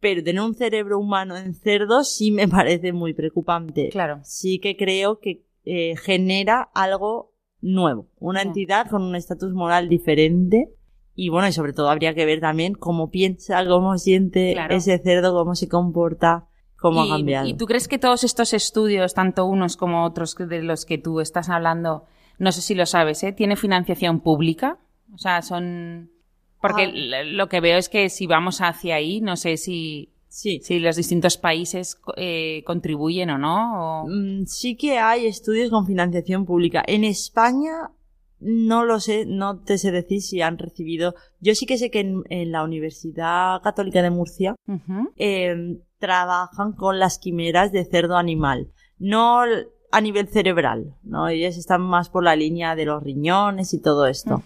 [0.00, 3.88] Pero tener un cerebro humano en cerdo sí me parece muy preocupante.
[3.90, 4.20] Claro.
[4.22, 10.74] Sí que creo que eh, genera algo nuevo, una entidad con un estatus moral diferente.
[11.14, 15.34] Y bueno, y sobre todo habría que ver también cómo piensa, cómo siente ese cerdo,
[15.34, 17.46] cómo se comporta, cómo ha cambiado.
[17.46, 21.20] ¿Y tú crees que todos estos estudios, tanto unos como otros de los que tú
[21.20, 22.06] estás hablando,
[22.38, 23.32] no sé si lo sabes, ¿eh?
[23.32, 24.78] ¿Tiene financiación pública?
[25.14, 26.10] O sea, son...
[26.62, 27.24] Porque ah.
[27.24, 30.60] lo que veo es que si vamos hacia ahí, no sé si Sí.
[30.62, 34.06] Si los distintos países eh, contribuyen o no.
[34.08, 36.82] Mm, sí que hay estudios con financiación pública.
[36.86, 37.90] En España
[38.40, 41.14] no lo sé, no te sé decir si han recibido.
[41.40, 44.54] Yo sí que sé que en, la Universidad Católica de Murcia
[45.16, 48.72] em, trabajan con las quimeras de cerdo animal.
[48.98, 49.42] No
[49.92, 51.28] a nivel cerebral, ¿no?
[51.28, 54.42] Ellas están más por la línea de los riñones y todo esto.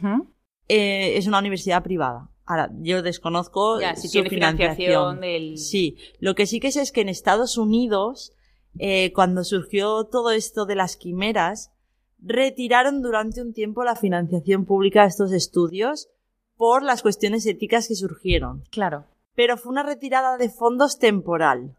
[0.68, 2.30] Eh, es una universidad privada.
[2.44, 5.20] Ahora, yo desconozco si su financiación.
[5.56, 8.32] Sí, lo que sí que sé es que en Estados Unidos,
[8.78, 11.72] eh, cuando surgió todo esto de las quimeras,
[12.20, 16.08] retiraron durante un tiempo la financiación pública de estos estudios
[16.56, 18.62] por las cuestiones éticas que surgieron.
[18.70, 19.04] Claro.
[19.34, 21.76] Pero fue una retirada de fondos temporal.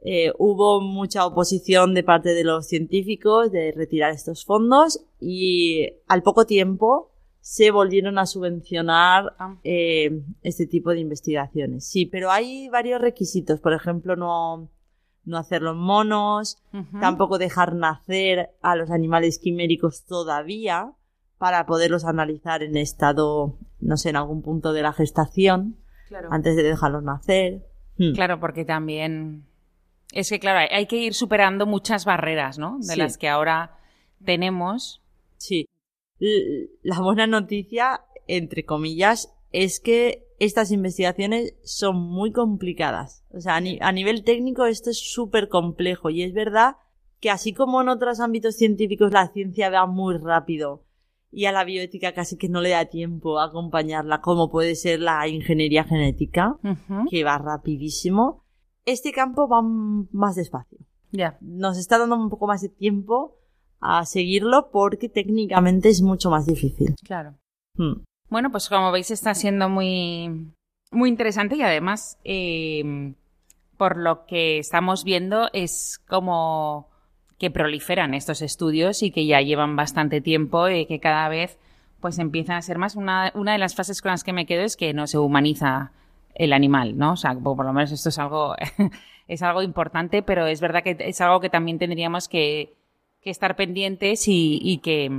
[0.00, 6.22] Eh, hubo mucha oposición de parte de los científicos de retirar estos fondos y al
[6.22, 7.10] poco tiempo
[7.40, 9.56] se volvieron a subvencionar ah.
[9.64, 11.86] eh, este tipo de investigaciones.
[11.86, 13.60] Sí, pero hay varios requisitos.
[13.60, 14.70] Por ejemplo, no,
[15.24, 16.62] no hacerlo en monos,
[17.00, 20.92] tampoco dejar nacer a los animales quiméricos todavía
[21.38, 25.76] para poderlos analizar en estado, no sé, en algún punto de la gestación,
[26.30, 27.64] antes de dejarlos nacer.
[27.96, 28.12] Hmm.
[28.14, 29.44] Claro, porque también
[30.12, 32.78] es que, claro, hay que ir superando muchas barreras, ¿no?
[32.80, 33.78] De las que ahora
[34.24, 35.02] tenemos.
[35.36, 35.68] Sí.
[36.18, 43.24] La buena noticia, entre comillas, es que estas investigaciones son muy complicadas.
[43.30, 46.76] O sea, a, nivel técnico esto es súper complejo y es verdad
[47.20, 50.84] que así como en otros ámbitos científicos la ciencia va muy rápido
[51.30, 55.00] y a la bioética casi que no le da tiempo a acompañarla, como puede ser
[55.00, 56.58] la ingeniería genética,
[57.10, 58.44] que va rapidísimo,
[58.86, 60.78] este campo va más despacio.
[61.10, 61.36] Ya.
[61.40, 63.37] Nos está dando un poco más de tiempo
[63.80, 66.94] a seguirlo porque técnicamente es mucho más difícil.
[67.04, 67.34] Claro.
[67.74, 68.02] Hmm.
[68.28, 70.52] Bueno, pues como veis está siendo muy,
[70.90, 73.14] muy interesante y además, eh,
[73.76, 76.88] por lo que estamos viendo, es como
[77.38, 81.58] que proliferan estos estudios y que ya llevan bastante tiempo y que cada vez
[82.00, 82.96] pues empiezan a ser más.
[82.96, 85.92] Una, una de las fases con las que me quedo es que no se humaniza
[86.34, 87.12] el animal, ¿no?
[87.12, 88.54] O sea, por lo menos esto es algo,
[89.28, 92.74] es algo importante, pero es verdad que es algo que también tendríamos que,
[93.20, 95.10] que estar pendientes y, y que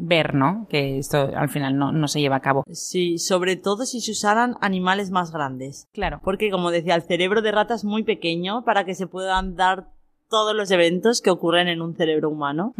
[0.00, 0.66] ver, ¿no?
[0.68, 2.64] Que esto al final no, no, se lleva a cabo.
[2.72, 5.88] Sí, sobre todo si se usaran animales más grandes.
[5.92, 6.20] Claro.
[6.24, 9.88] Porque, como decía, el cerebro de rata es muy pequeño para que se puedan dar
[10.28, 12.74] todos los eventos que ocurren en un cerebro humano.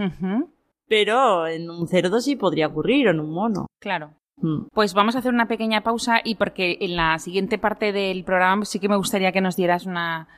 [0.88, 3.66] Pero en un cerdo sí podría ocurrir, o en un mono.
[3.78, 4.14] Claro.
[4.36, 4.68] Mm.
[4.72, 8.64] Pues vamos a hacer una pequeña pausa y porque en la siguiente parte del programa
[8.64, 10.28] sí que me gustaría que nos dieras una,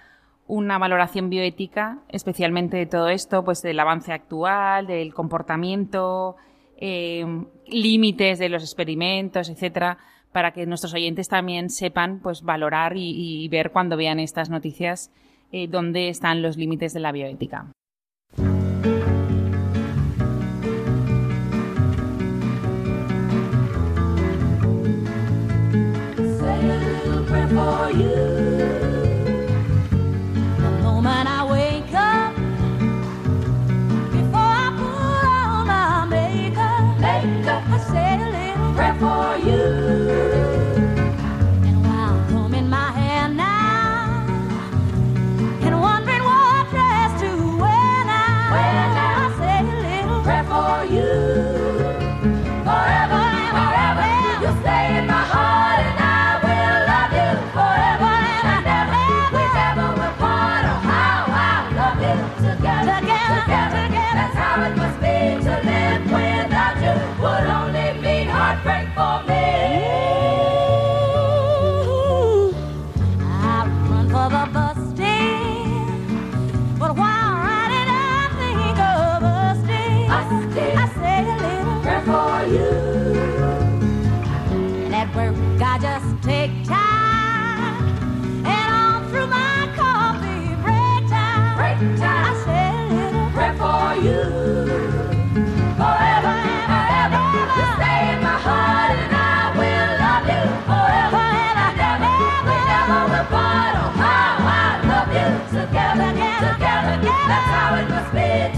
[0.47, 6.37] una valoración bioética, especialmente de todo esto, pues del avance actual, del comportamiento,
[6.77, 7.25] eh,
[7.67, 9.99] límites de los experimentos, etcétera,
[10.33, 15.11] para que nuestros oyentes también sepan, pues valorar y, ver cuando vean estas noticias
[15.53, 17.67] eh, dónde están los límites de la bioética.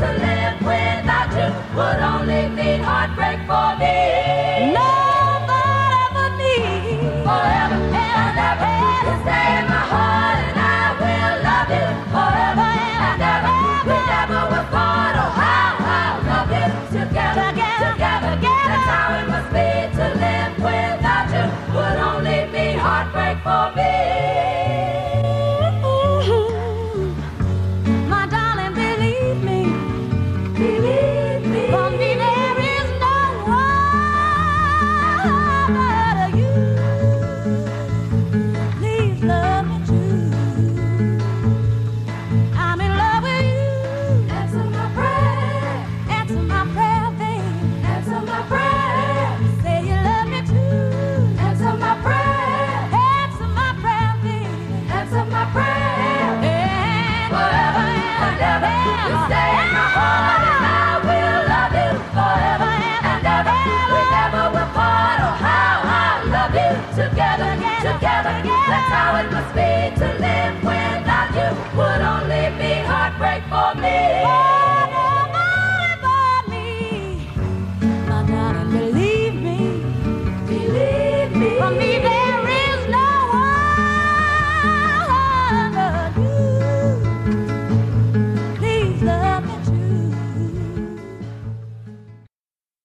[0.04, 4.33] to live without you would only mean heartbreak for me.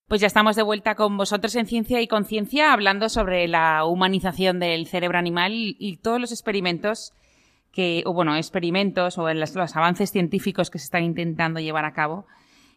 [0.09, 4.59] Pues ya estamos de vuelta con vosotros en Ciencia y Conciencia hablando sobre la humanización
[4.59, 7.13] del cerebro animal y, todos los experimentos
[7.71, 12.25] que, o bueno, experimentos o los, avances científicos que se están intentando llevar a cabo.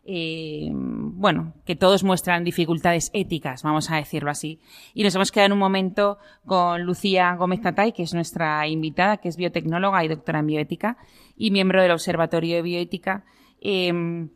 [0.05, 4.61] Eh, bueno, que todos muestran dificultades éticas, vamos a decirlo así.
[4.93, 9.16] Y nos hemos quedado en un momento con Lucía Gómez Tatay, que es nuestra invitada,
[9.16, 10.99] que es biotecnóloga y doctora en bioética
[11.35, 13.24] y miembro del Observatorio de Bioética.
[13.62, 14.28] Eh,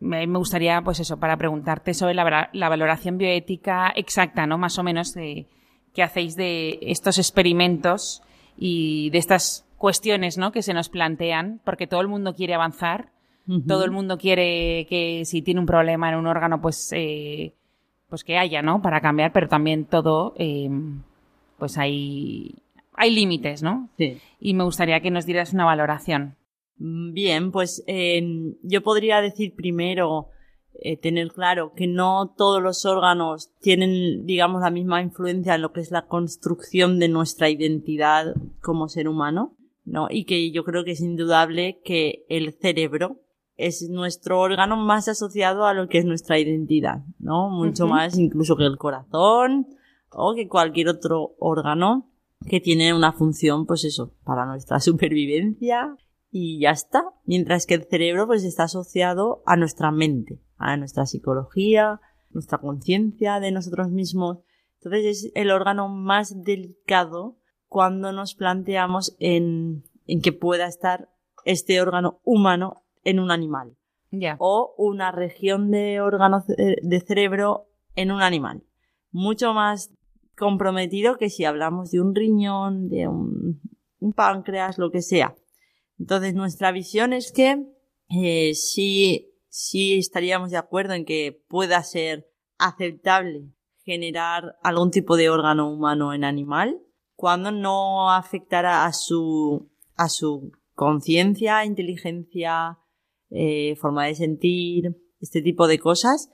[0.00, 4.56] me gustaría, pues eso, para preguntarte sobre la, valoración bioética exacta, ¿no?
[4.56, 5.46] Más o menos de
[5.94, 8.22] qué hacéis de estos experimentos
[8.56, 10.52] y de estas cuestiones, ¿no?
[10.52, 13.10] Que se nos plantean, porque todo el mundo quiere avanzar,
[13.66, 17.52] todo el mundo quiere que si tiene un problema en un órgano, pues, eh,
[18.08, 18.80] pues que haya, ¿no?
[18.80, 20.70] Para cambiar, pero también todo, eh,
[21.58, 22.54] pues hay,
[22.94, 23.88] hay límites, ¿no?
[23.98, 24.18] Sí.
[24.38, 26.36] Y me gustaría que nos dieras una valoración.
[26.80, 27.84] Mm, bien, pues
[28.62, 30.28] yo podría decir primero
[30.82, 35.72] eh, tener claro que no todos los órganos tienen, digamos, la misma influencia en lo
[35.72, 40.06] que es la construcción de nuestra identidad como ser humano, ¿no?
[40.08, 43.20] Y que yo creo que es indudable que el cerebro
[43.58, 47.50] es nuestro órgano más asociado a lo que es nuestra identidad, ¿no?
[47.50, 49.66] Mucho más incluso que el corazón
[50.10, 52.10] o que cualquier otro órgano
[52.48, 55.94] que tiene una función, pues eso, para nuestra supervivencia
[56.30, 57.04] y ya está.
[57.24, 62.00] Mientras que el cerebro pues está asociado a nuestra mente, a nuestra psicología,
[62.30, 64.38] nuestra conciencia de nosotros mismos.
[64.76, 71.10] Entonces es el órgano más delicado cuando nos planteamos en, en que pueda estar
[71.44, 73.76] este órgano humano en un animal.
[74.38, 78.64] O una región de órgano de cerebro en un animal.
[79.12, 79.94] Mucho más
[80.36, 83.60] comprometido que si hablamos de un riñón, de un
[84.16, 85.36] páncreas, lo que sea.
[86.00, 87.62] Entonces, nuestra visión es que
[88.08, 92.26] eh, sí, sí estaríamos de acuerdo en que pueda ser
[92.58, 93.52] aceptable
[93.84, 96.80] generar algún tipo de órgano humano en animal
[97.14, 102.78] cuando no afectara a su, a su conciencia, inteligencia,
[103.28, 106.32] eh, forma de sentir, este tipo de cosas.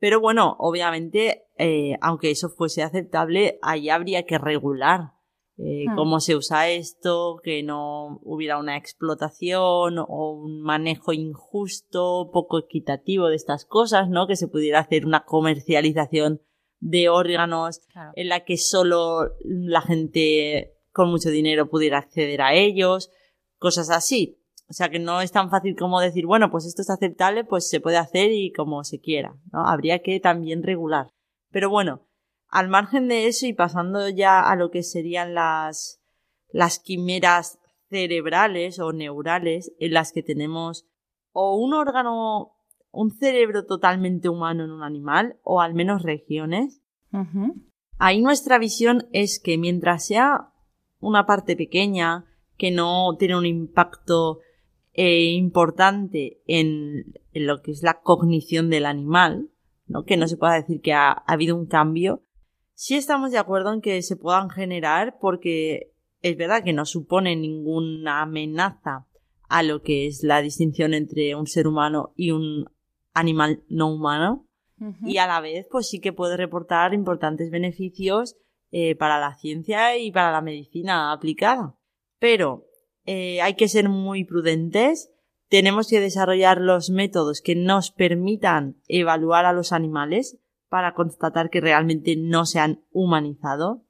[0.00, 5.12] Pero bueno, obviamente, eh, aunque eso fuese aceptable, ahí habría que regular
[5.56, 5.94] eh, hmm.
[5.94, 13.28] cómo se usa esto, que no hubiera una explotación o un manejo injusto, poco equitativo
[13.28, 14.26] de estas cosas, ¿no?
[14.26, 16.40] Que se pudiera hacer una comercialización
[16.80, 17.80] de órganos
[18.14, 23.10] en la que solo la gente con mucho dinero pudiera acceder a ellos,
[23.58, 24.38] cosas así.
[24.68, 27.68] O sea que no es tan fácil como decir, bueno, pues esto es aceptable, pues
[27.68, 29.66] se puede hacer y como se quiera, ¿no?
[29.66, 31.10] Habría que también regular.
[31.50, 32.06] Pero bueno,
[32.54, 36.00] al margen de eso y pasando ya a lo que serían las,
[36.52, 37.58] las quimeras
[37.90, 40.86] cerebrales o neurales en las que tenemos
[41.32, 42.52] o un órgano,
[42.92, 46.80] un cerebro totalmente humano en un animal o al menos regiones.
[47.98, 50.52] Ahí nuestra visión es que mientras sea
[51.00, 52.24] una parte pequeña
[52.56, 54.38] que no tiene un impacto
[54.92, 59.50] eh, importante en, en, lo que es la cognición del animal,
[59.88, 60.04] ¿no?
[60.04, 62.23] que no se pueda decir que ha habido un cambio,
[62.74, 67.36] Sí estamos de acuerdo en que se puedan generar porque es verdad que no supone
[67.36, 69.06] ninguna amenaza
[69.48, 72.66] a lo que es la distinción entre un ser humano y un
[73.12, 74.46] animal no humano.
[75.06, 78.36] Y a la vez pues sí que puede reportar importantes beneficios
[78.72, 81.76] eh, para la ciencia y para la medicina aplicada.
[82.18, 82.66] Pero
[83.04, 85.12] eh, hay que ser muy prudentes,
[85.48, 90.38] tenemos que desarrollar los métodos que nos permitan evaluar a los animales
[90.74, 93.84] para constatar que realmente no se han humanizado.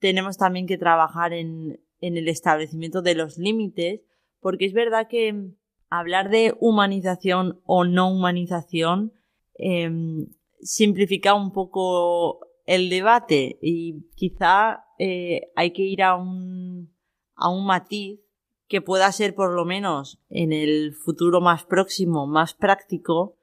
[0.00, 4.00] Tenemos también que trabajar en, el establecimiento de los límites,
[4.40, 5.52] porque es verdad que
[5.88, 9.12] hablar de humanización o no humanización
[9.54, 10.26] em,
[10.60, 16.90] simplifica un poco el debate y quizá eh, hay que ir a un
[17.36, 18.18] matiz
[18.66, 23.36] que pueda ser por lo menos en el futuro más próximo, más práctico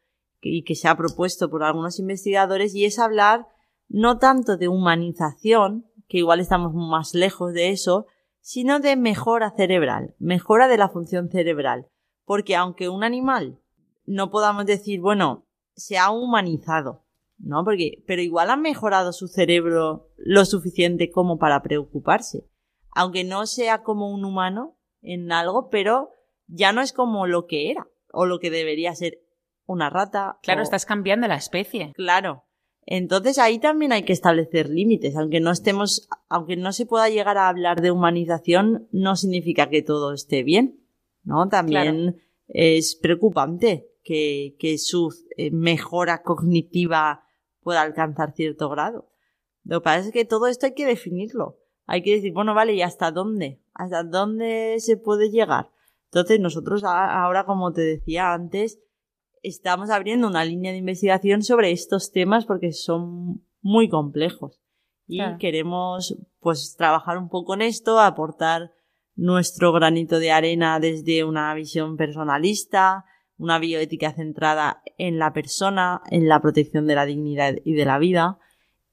[0.50, 3.48] y que se ha propuesto por algunos investigadores y es hablar
[3.88, 8.08] no tanto de humanización, que igual estamos más lejos de eso,
[8.40, 11.88] sino de mejora cerebral, mejora de la función cerebral.
[12.26, 13.60] Porque aunque un animal
[14.06, 17.06] no podamos decir, bueno, se ha humanizado,
[17.38, 17.64] ¿no?
[17.64, 22.46] Porque, pero igual ha mejorado su cerebro lo suficiente como para preocuparse.
[22.92, 26.12] Aunque no sea como un humano en algo, pero
[26.48, 29.23] ya no es como lo que era o lo que debería ser
[29.66, 30.40] una rata.
[30.42, 31.94] Claro, estás cambiando la especie.
[31.96, 32.46] Claro.
[32.86, 37.38] Entonces ahí también hay que establecer límites, aunque no estemos, aunque no se pueda llegar
[37.38, 40.82] a hablar de humanización, no significa que todo esté bien,
[41.24, 41.48] ¿no?
[41.48, 47.24] También es preocupante que, que su eh, mejora cognitiva
[47.62, 49.10] pueda alcanzar cierto grado.
[49.64, 51.58] Lo que pasa es que todo esto hay que definirlo.
[51.86, 53.62] Hay que decir, bueno, vale, ¿y hasta dónde?
[53.74, 55.70] ¿Hasta dónde se puede llegar?
[56.06, 58.80] Entonces nosotros ahora, como te decía antes,
[59.44, 64.60] estamos abriendo una línea de investigación sobre estos temas porque son muy complejos.
[65.06, 68.72] Y queremos pues trabajar un poco en esto, aportar
[69.16, 73.06] nuestro granito de arena desde una visión personalista,
[73.38, 78.00] una bioética centrada en la persona, en la protección de la dignidad y de la
[78.00, 78.40] vida.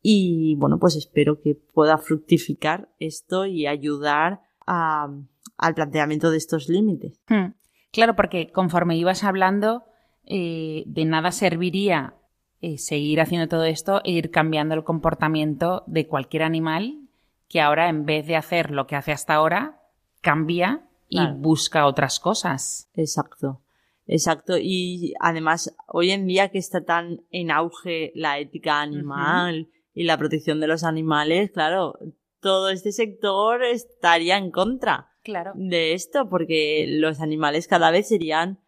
[0.03, 7.21] Y bueno, pues espero que pueda fructificar esto y ayudar al planteamiento de estos límites.
[7.29, 7.55] Hmm.
[7.93, 9.85] Claro, porque conforme ibas hablando,
[10.33, 12.15] eh, de nada serviría
[12.61, 17.01] eh, seguir haciendo todo esto e ir cambiando el comportamiento de cualquier animal
[17.49, 19.83] que ahora en vez de hacer lo que hace hasta ahora,
[20.21, 22.89] cambia y busca otras cosas.
[22.95, 23.61] Exacto.
[24.07, 24.57] Exacto.
[24.57, 30.17] Y además, hoy en día que está tan en auge la ética animal y la
[30.17, 31.99] protección de los animales, claro,
[32.41, 35.53] todo este sector estaría en contra claro.
[35.57, 38.61] de esto, porque los animales cada vez serían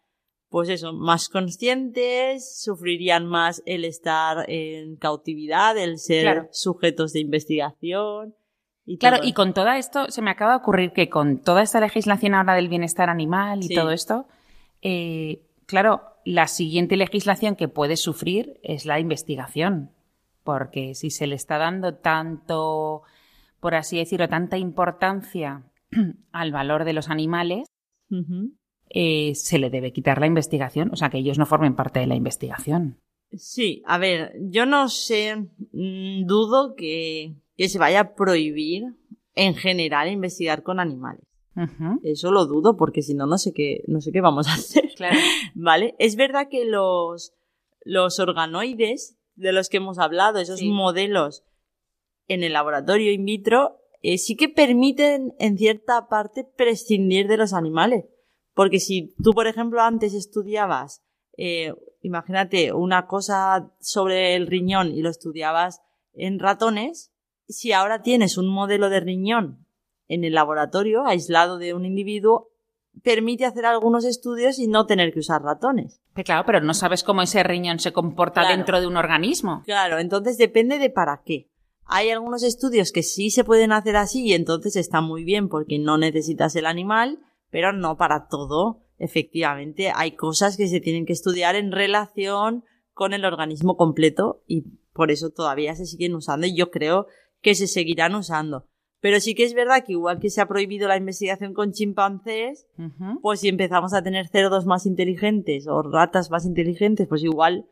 [0.53, 8.35] pues eso, más conscientes, sufrirían más el estar en cautividad, el ser sujetos de investigación.
[8.85, 11.79] Y claro, y con todo esto, se me acaba de ocurrir que con toda esta
[11.79, 14.27] legislación ahora del bienestar animal y todo esto,
[14.83, 19.89] eh, claro, la siguiente legislación que puede sufrir es la investigación.
[20.43, 23.01] Porque si se le está dando tanto,
[23.59, 25.63] por así decirlo, tanta importancia
[26.31, 27.67] al valor de los animales,
[28.93, 32.07] eh, se le debe quitar la investigación, o sea, que ellos no formen parte de
[32.07, 32.99] la investigación.
[33.31, 38.83] Sí, a ver, yo no sé, mm, dudo que, que se vaya a prohibir
[39.35, 41.25] en general investigar con animales.
[42.03, 44.89] Eso lo dudo porque si no, no sé qué, no sé qué vamos a hacer.
[44.95, 45.17] Claro.
[45.53, 45.95] ¿Vale?
[45.99, 47.33] Es verdad que los,
[47.83, 51.43] los organoides de los que hemos hablado, esos modelos
[52.27, 57.53] en el laboratorio in vitro, eh, sí que permiten en cierta parte prescindir de los
[57.53, 58.05] animales.
[58.53, 61.03] Porque si tú, por ejemplo, antes estudiabas,
[61.37, 65.81] eh, imagínate, una cosa sobre el riñón y lo estudiabas
[66.13, 67.11] en ratones,
[67.47, 69.65] si ahora tienes un modelo de riñón
[70.07, 72.51] en el laboratorio, aislado de un individuo,
[73.01, 76.01] permite hacer algunos estudios y no tener que usar ratones.
[76.23, 79.63] claro, pero no sabes cómo ese riñón se comporta dentro de un organismo.
[79.65, 81.49] Claro, entonces depende de para qué.
[81.85, 85.79] Hay algunos estudios que sí se pueden hacer así y entonces está muy bien porque
[85.79, 87.19] no necesitas el animal,
[87.53, 88.81] pero no para todo.
[88.97, 94.63] Efectivamente, hay cosas que se tienen que estudiar en relación con el organismo completo y
[94.91, 97.05] por eso todavía se siguen usando y yo creo
[97.41, 98.65] que se seguirán usando.
[99.01, 102.65] Pero sí que es verdad que igual que se ha prohibido la investigación con chimpancés,
[103.21, 107.67] pues si empezamos a tener cerdos más inteligentes o ratas más inteligentes, pues igual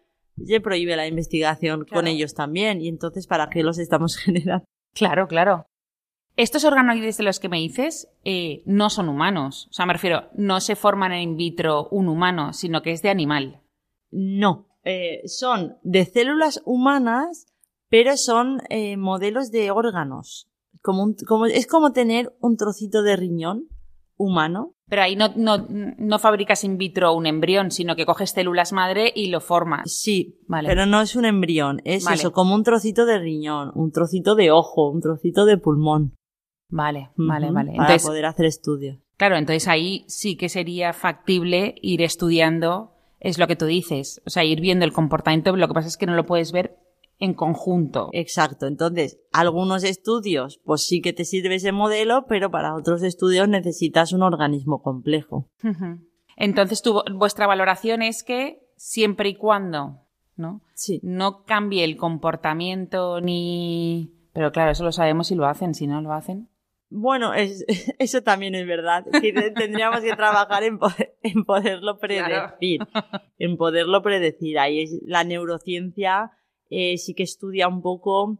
[0.45, 2.81] se prohíbe la investigación con ellos también.
[2.81, 4.63] Y entonces, ¿para qué los estamos generando?
[4.93, 5.65] Claro, claro.
[6.37, 9.67] Estos organoides de los que me dices eh, no son humanos.
[9.69, 13.01] O sea, me refiero, no se forman en in vitro un humano, sino que es
[13.01, 13.61] de animal.
[14.11, 17.47] No, eh, son de células humanas,
[17.89, 20.47] pero son eh, modelos de órganos.
[20.81, 23.67] Como, como es como tener un trocito de riñón
[24.17, 24.75] humano.
[24.87, 29.11] Pero ahí no, no, no, fabricas in vitro un embrión, sino que coges células madre
[29.15, 29.93] y lo formas.
[29.93, 30.67] Sí, vale.
[30.67, 34.51] pero no es un embrión, es eso, como un trocito de riñón, un trocito de
[34.51, 36.17] ojo, un trocito de pulmón.
[36.71, 37.73] Vale, vale, vale.
[37.75, 38.97] Para poder hacer estudios.
[39.17, 44.31] Claro, entonces ahí sí que sería factible ir estudiando, es lo que tú dices, o
[44.31, 46.79] sea, ir viendo el comportamiento, lo que pasa es que no lo puedes ver
[47.19, 48.09] en conjunto.
[48.13, 53.47] Exacto, entonces, algunos estudios, pues sí que te sirve ese modelo, pero para otros estudios
[53.47, 55.47] necesitas un organismo complejo.
[56.35, 56.81] Entonces,
[57.13, 59.99] vuestra valoración es que siempre y cuando
[60.35, 60.61] ¿no?
[60.73, 60.99] Sí.
[61.03, 64.11] no cambie el comportamiento ni...
[64.33, 66.49] Pero claro, eso lo sabemos si lo hacen, si no lo hacen.
[66.91, 67.65] Bueno, es,
[67.99, 69.05] eso también es verdad.
[69.55, 70.77] tendríamos que trabajar en,
[71.23, 72.81] en poderlo predecir.
[73.39, 74.59] En poderlo predecir.
[74.59, 76.31] Ahí es, la neurociencia
[76.69, 78.37] eh, sí que estudia un poco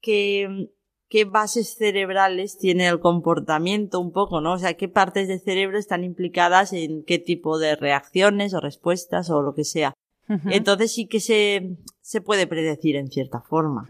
[0.00, 0.68] qué,
[1.08, 4.52] qué bases cerebrales tiene el comportamiento un poco, ¿no?
[4.52, 9.30] O sea, qué partes del cerebro están implicadas en qué tipo de reacciones o respuestas
[9.30, 9.94] o lo que sea.
[10.46, 13.86] Entonces sí que se, se puede predecir en cierta forma.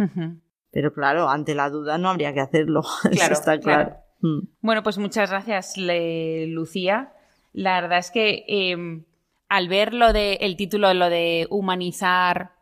[0.72, 2.82] Pero claro, ante la duda no habría que hacerlo.
[3.12, 4.03] Claro, está claro.
[4.24, 4.48] Mm.
[4.62, 7.12] Bueno, pues muchas gracias, Lucía.
[7.52, 9.04] La verdad es que em,
[9.50, 12.52] al ver lo de el título, lo de humanizar,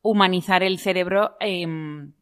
[0.00, 2.14] humanizar el cerebro, em,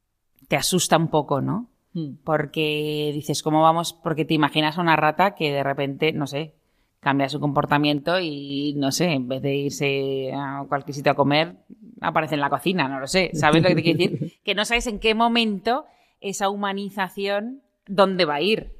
[0.48, 1.70] te asusta un poco, ¿no?
[1.92, 2.16] Mm.
[2.24, 3.92] Porque dices, ¿cómo vamos?
[3.92, 6.54] Porque te imaginas a una rata que de repente, no sé,
[6.98, 11.54] cambia su comportamiento y, no sé, en vez de irse a cualquier sitio a comer,
[12.00, 13.30] aparece en la cocina, no lo sé.
[13.34, 14.32] ¿Sabes lo que te quiero decir?
[14.44, 15.84] Que no sabes en qué momento
[16.20, 18.77] esa humanización, dónde va a ir.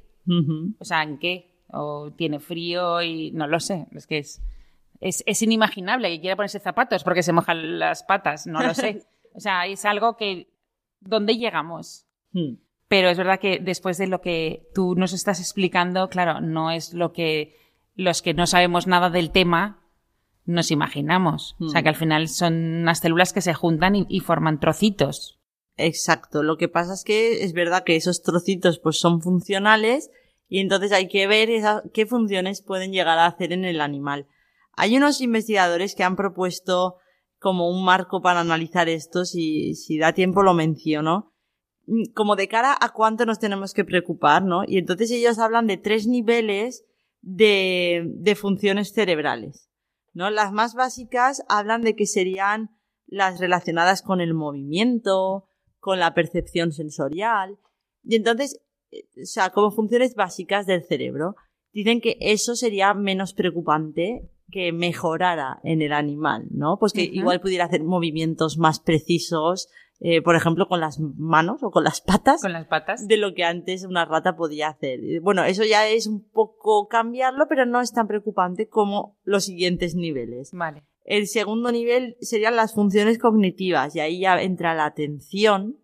[0.79, 1.63] O sea, ¿en qué?
[1.71, 3.87] O tiene frío y no lo sé.
[3.91, 4.41] Es que es,
[5.01, 9.05] es, inimaginable que quiera ponerse zapatos porque se mojan las patas, no lo sé.
[9.35, 10.51] O sea, es algo que...
[10.99, 12.07] ¿Dónde llegamos?
[12.31, 12.55] Hmm.
[12.87, 16.95] Pero es verdad que después de lo que tú nos estás explicando, claro, no es
[16.95, 17.55] lo que
[17.95, 19.79] los que no sabemos nada del tema
[20.45, 21.55] nos imaginamos.
[21.59, 21.83] O sea, hmm.
[21.83, 25.38] que al final son unas células que se juntan y, forman trocitos.
[25.79, 26.43] Exacto.
[26.43, 30.11] Lo que pasa es que es verdad que esos trocitos pues son funcionales
[30.49, 31.49] y entonces hay que ver
[31.93, 34.27] qué funciones pueden llegar a hacer en el animal.
[34.73, 36.97] Hay unos investigadores que han propuesto
[37.39, 41.31] como un marco para analizar esto, si, si da tiempo lo menciono,
[41.87, 44.63] mm, como de cara a cuánto nos tenemos que preocupar, ¿no?
[44.67, 46.83] Y entonces ellos hablan de tres niveles
[47.21, 49.69] de, de funciones cerebrales,
[50.13, 50.29] ¿no?
[50.29, 52.71] Las más básicas hablan de que serían
[53.07, 55.48] las relacionadas con el movimiento,
[55.79, 57.57] con la percepción sensorial,
[58.03, 58.61] y entonces
[58.91, 61.35] o sea, como funciones básicas del cerebro.
[61.71, 66.77] Dicen que eso sería menos preocupante que mejorara en el animal, ¿no?
[66.79, 69.69] Pues que igual pudiera hacer movimientos más precisos,
[69.99, 72.41] eh, por ejemplo, con las manos o con las patas.
[72.41, 73.07] Con las patas.
[73.07, 74.99] De lo que antes una rata podía hacer.
[75.21, 79.93] Bueno, eso ya es un poco cambiarlo, pero no es tan preocupante como los siguientes
[79.93, 80.49] niveles.
[80.51, 80.88] Vale.
[81.09, 85.77] El segundo nivel serían las funciones cognitivas y ahí ya entra la atención,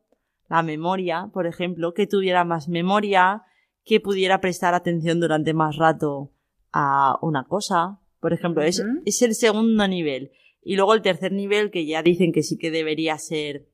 [0.50, 3.42] la memoria, por ejemplo, que tuviera más memoria,
[3.84, 6.32] que pudiera prestar atención durante más rato
[6.72, 10.32] a una cosa, por ejemplo, es, es el segundo nivel.
[10.62, 13.66] Y luego el tercer nivel, que ya dicen que sí que debería ser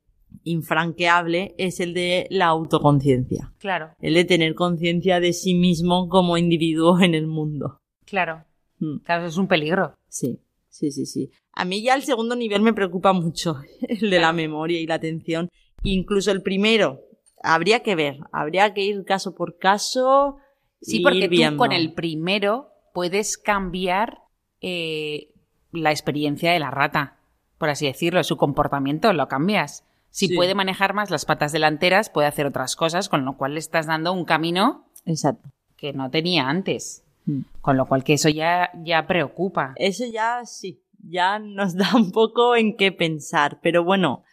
[0.45, 3.51] infranqueable, es el de la autoconciencia.
[3.57, 3.89] Claro.
[3.99, 7.81] El de tener conciencia de sí mismo como individuo en el mundo.
[8.05, 8.45] Claro.
[8.79, 8.99] Mm.
[8.99, 9.95] Claro, es un peligro.
[10.07, 10.39] Sí,
[10.71, 11.29] sí, sí, sí.
[11.53, 14.95] A mí ya el segundo nivel me preocupa mucho, el de la memoria y la
[14.95, 15.49] atención.
[15.83, 17.01] Incluso el primero,
[17.43, 20.37] habría que ver, habría que ir caso por caso.
[20.81, 24.19] Sí, porque tú con el primero puedes cambiar
[24.61, 25.33] eh,
[25.71, 27.19] la experiencia de la rata,
[27.57, 29.85] por así decirlo, su comportamiento, lo cambias.
[30.09, 33.59] Si puede manejar más las patas delanteras, puede hacer otras cosas, con lo cual le
[33.59, 35.49] estás dando un camino Exacto.
[35.77, 37.05] que no tenía antes.
[37.25, 37.41] Mm.
[37.61, 39.73] Con lo cual que eso ya, ya preocupa.
[39.75, 43.59] Eso ya sí, ya nos da un poco en qué pensar.
[43.61, 44.23] Pero bueno,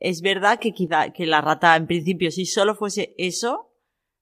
[0.00, 3.72] es verdad que quizá que la rata, en principio, si solo fuese eso,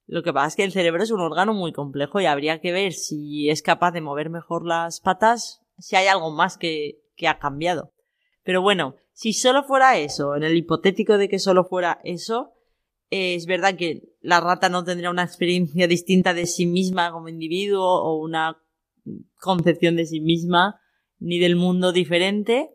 [0.06, 2.72] lo que pasa es que el cerebro es un órgano muy complejo y habría que
[2.72, 7.28] ver si es capaz de mover mejor las patas, si hay algo más que, que
[7.28, 7.92] ha cambiado.
[8.42, 12.53] Pero bueno, si solo fuera eso, en el hipotético de que solo fuera eso,
[13.14, 18.02] es verdad que la rata no tendría una experiencia distinta de sí misma como individuo
[18.02, 18.58] o una
[19.40, 20.80] concepción de sí misma
[21.18, 22.70] ni del mundo diferente.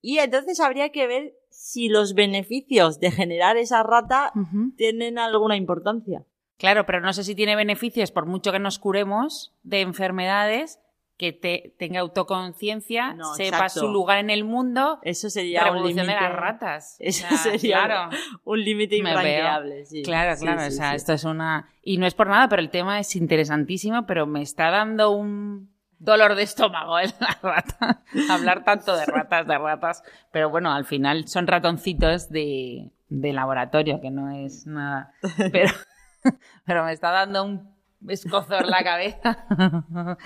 [0.00, 4.32] Y entonces habría que ver si los beneficios de generar esa rata
[4.76, 6.24] tienen alguna importancia.
[6.56, 10.78] Claro, pero no sé si tiene beneficios por mucho que nos curemos de enfermedades,
[11.20, 15.00] que te, tenga autoconciencia, sepa su lugar en el mundo.
[15.02, 16.06] Eso sería un límite.
[16.06, 16.96] de las ratas.
[16.98, 18.08] Eso sería
[18.44, 19.84] un límite infranqueable.
[20.02, 20.66] Claro, claro.
[20.66, 21.68] o sea, esto es una.
[21.82, 25.68] Y no es por nada, pero el tema es interesantísimo, pero me está dando un
[25.98, 28.02] dolor de estómago en la rata.
[28.30, 30.02] Hablar tanto de ratas, de ratas.
[30.32, 35.12] Pero bueno, al final son ratoncitos de, de laboratorio, que no es nada.
[35.52, 35.70] Pero,
[36.64, 39.46] pero me está dando un escozor la cabeza.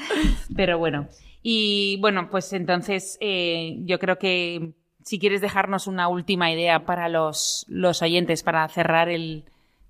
[0.56, 1.08] pero bueno.
[1.42, 7.08] Y bueno, pues entonces eh, yo creo que si quieres dejarnos una última idea para
[7.08, 9.44] los, los oyentes para cerrar el,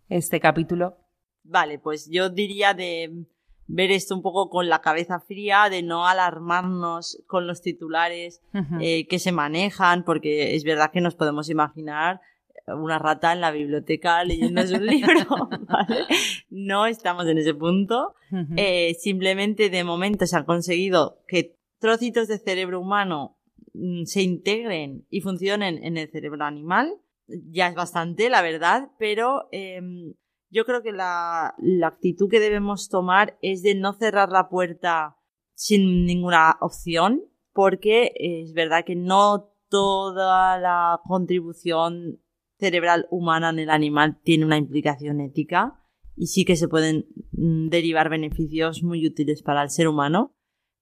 [0.09, 0.97] este capítulo.
[1.45, 3.27] Vale, pues yo diría de
[3.67, 8.43] ver esto un poco con la cabeza fría, de no alarmarnos con los titulares
[8.81, 12.21] eh, que se manejan, porque es verdad que nos podemos imaginar
[12.67, 16.07] una rata en la biblioteca leyendo un libro, ¿vale?
[16.51, 18.15] No estamos en ese punto.
[18.57, 23.39] Eh, simplemente de momento se han conseguido que trocitos de cerebro humano
[23.75, 27.01] mm, se integren y funcionen en el cerebro animal.
[27.27, 30.15] Ya es bastante, la verdad, pero em,
[30.51, 35.17] yo creo que la, la actitud que debemos tomar es de no cerrar la puerta
[35.55, 42.21] sin ninguna opción, porque es verdad que no toda la contribución
[42.65, 45.79] cerebral humana en el animal tiene una implicación ética
[46.17, 50.33] y sí que se pueden mm, derivar beneficios muy útiles para el ser humano,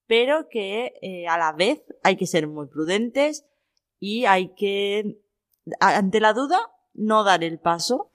[0.06, 3.44] pero que eh, a la vez hay que ser muy prudentes
[3.98, 5.18] y hay que,
[5.80, 6.58] ante la duda,
[6.94, 8.12] no dar el paso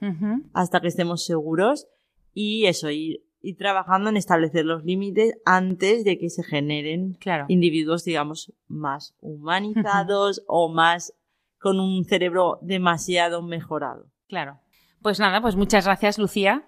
[0.54, 1.88] hasta que estemos seguros
[2.34, 7.18] y eso, ir, ir, trabajando en establecer los límites antes de que se generen
[7.50, 11.17] individuos, digamos, más humanizados o más
[11.60, 14.08] con un cerebro demasiado mejorado.
[14.28, 14.60] Claro.
[15.02, 16.68] Pues nada, pues muchas gracias, Lucía.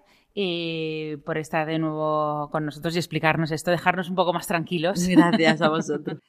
[1.26, 5.06] Por estar de nuevo con nosotros y explicarnos esto, dejarnos un poco más tranquilos.
[5.10, 6.20] Gracias a vosotros.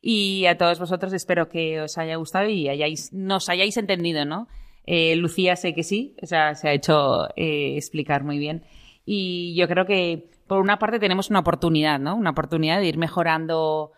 [0.00, 4.48] y a todos vosotros espero que os haya gustado y hayáis, nos hayáis entendido, ¿no?
[4.86, 8.64] Eh, Lucía sé que sí, o sea, se ha hecho eh, explicar muy bien.
[9.04, 12.16] Y yo creo que por una parte tenemos una oportunidad, ¿no?
[12.16, 13.92] Una oportunidad de ir mejorando,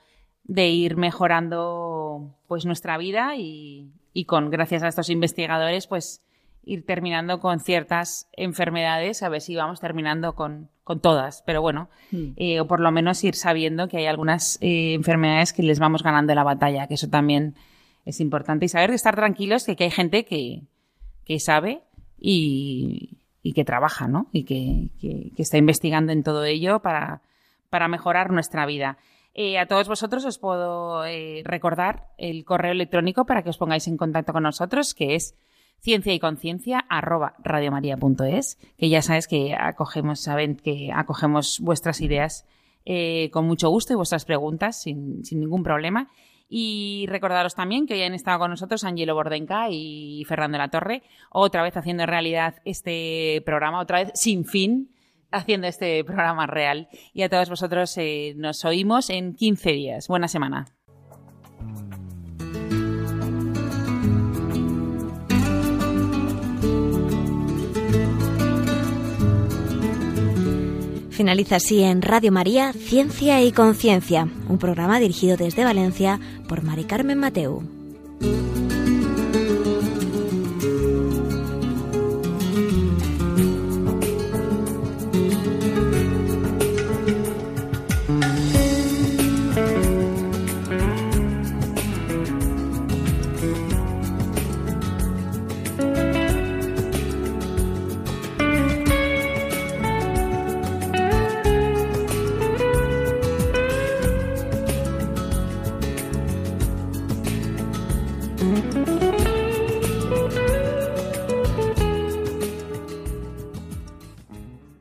[0.45, 6.23] de ir mejorando pues nuestra vida y, y con, gracias a estos investigadores, pues
[6.65, 11.89] ir terminando con ciertas enfermedades, a ver si vamos terminando con, con todas, pero bueno,
[12.13, 12.33] hmm.
[12.37, 16.03] eh, o por lo menos ir sabiendo que hay algunas eh, enfermedades que les vamos
[16.03, 17.55] ganando la batalla, que eso también
[18.05, 18.67] es importante.
[18.67, 20.63] Y saber de estar tranquilos que, que hay gente que,
[21.25, 21.83] que sabe
[22.19, 24.29] y, y, que trabaja, ¿no?
[24.33, 27.23] Y que, que, que está investigando en todo ello para,
[27.71, 28.99] para mejorar nuestra vida.
[29.35, 33.89] Eh, a todos vosotros os puedo eh, recordar el correo electrónico para que os pongáis
[33.89, 35.35] en contacto con nosotros, que es
[35.81, 42.47] ciencia y conciencia arroba radiomaria.es, que ya sabes que acogemos, saben que acogemos vuestras ideas
[42.85, 46.11] eh, con mucho gusto y vuestras preguntas sin, ningún problema.
[46.49, 51.03] Y recordaros también que hoy han estado con nosotros Angelo Bordenca y Fernando La Torre,
[51.31, 54.91] otra vez haciendo realidad este programa, otra vez sin fin,
[55.33, 56.89] haciendo este programa real.
[57.13, 60.09] Y a todos vosotros eh, nos oímos en 15 días.
[60.09, 60.67] Buena semana.
[71.23, 76.19] Finaliza así en Radio María Ciencia y Conciencia, un programa dirigido desde Valencia
[76.49, 77.63] por Mari Carmen Mateu.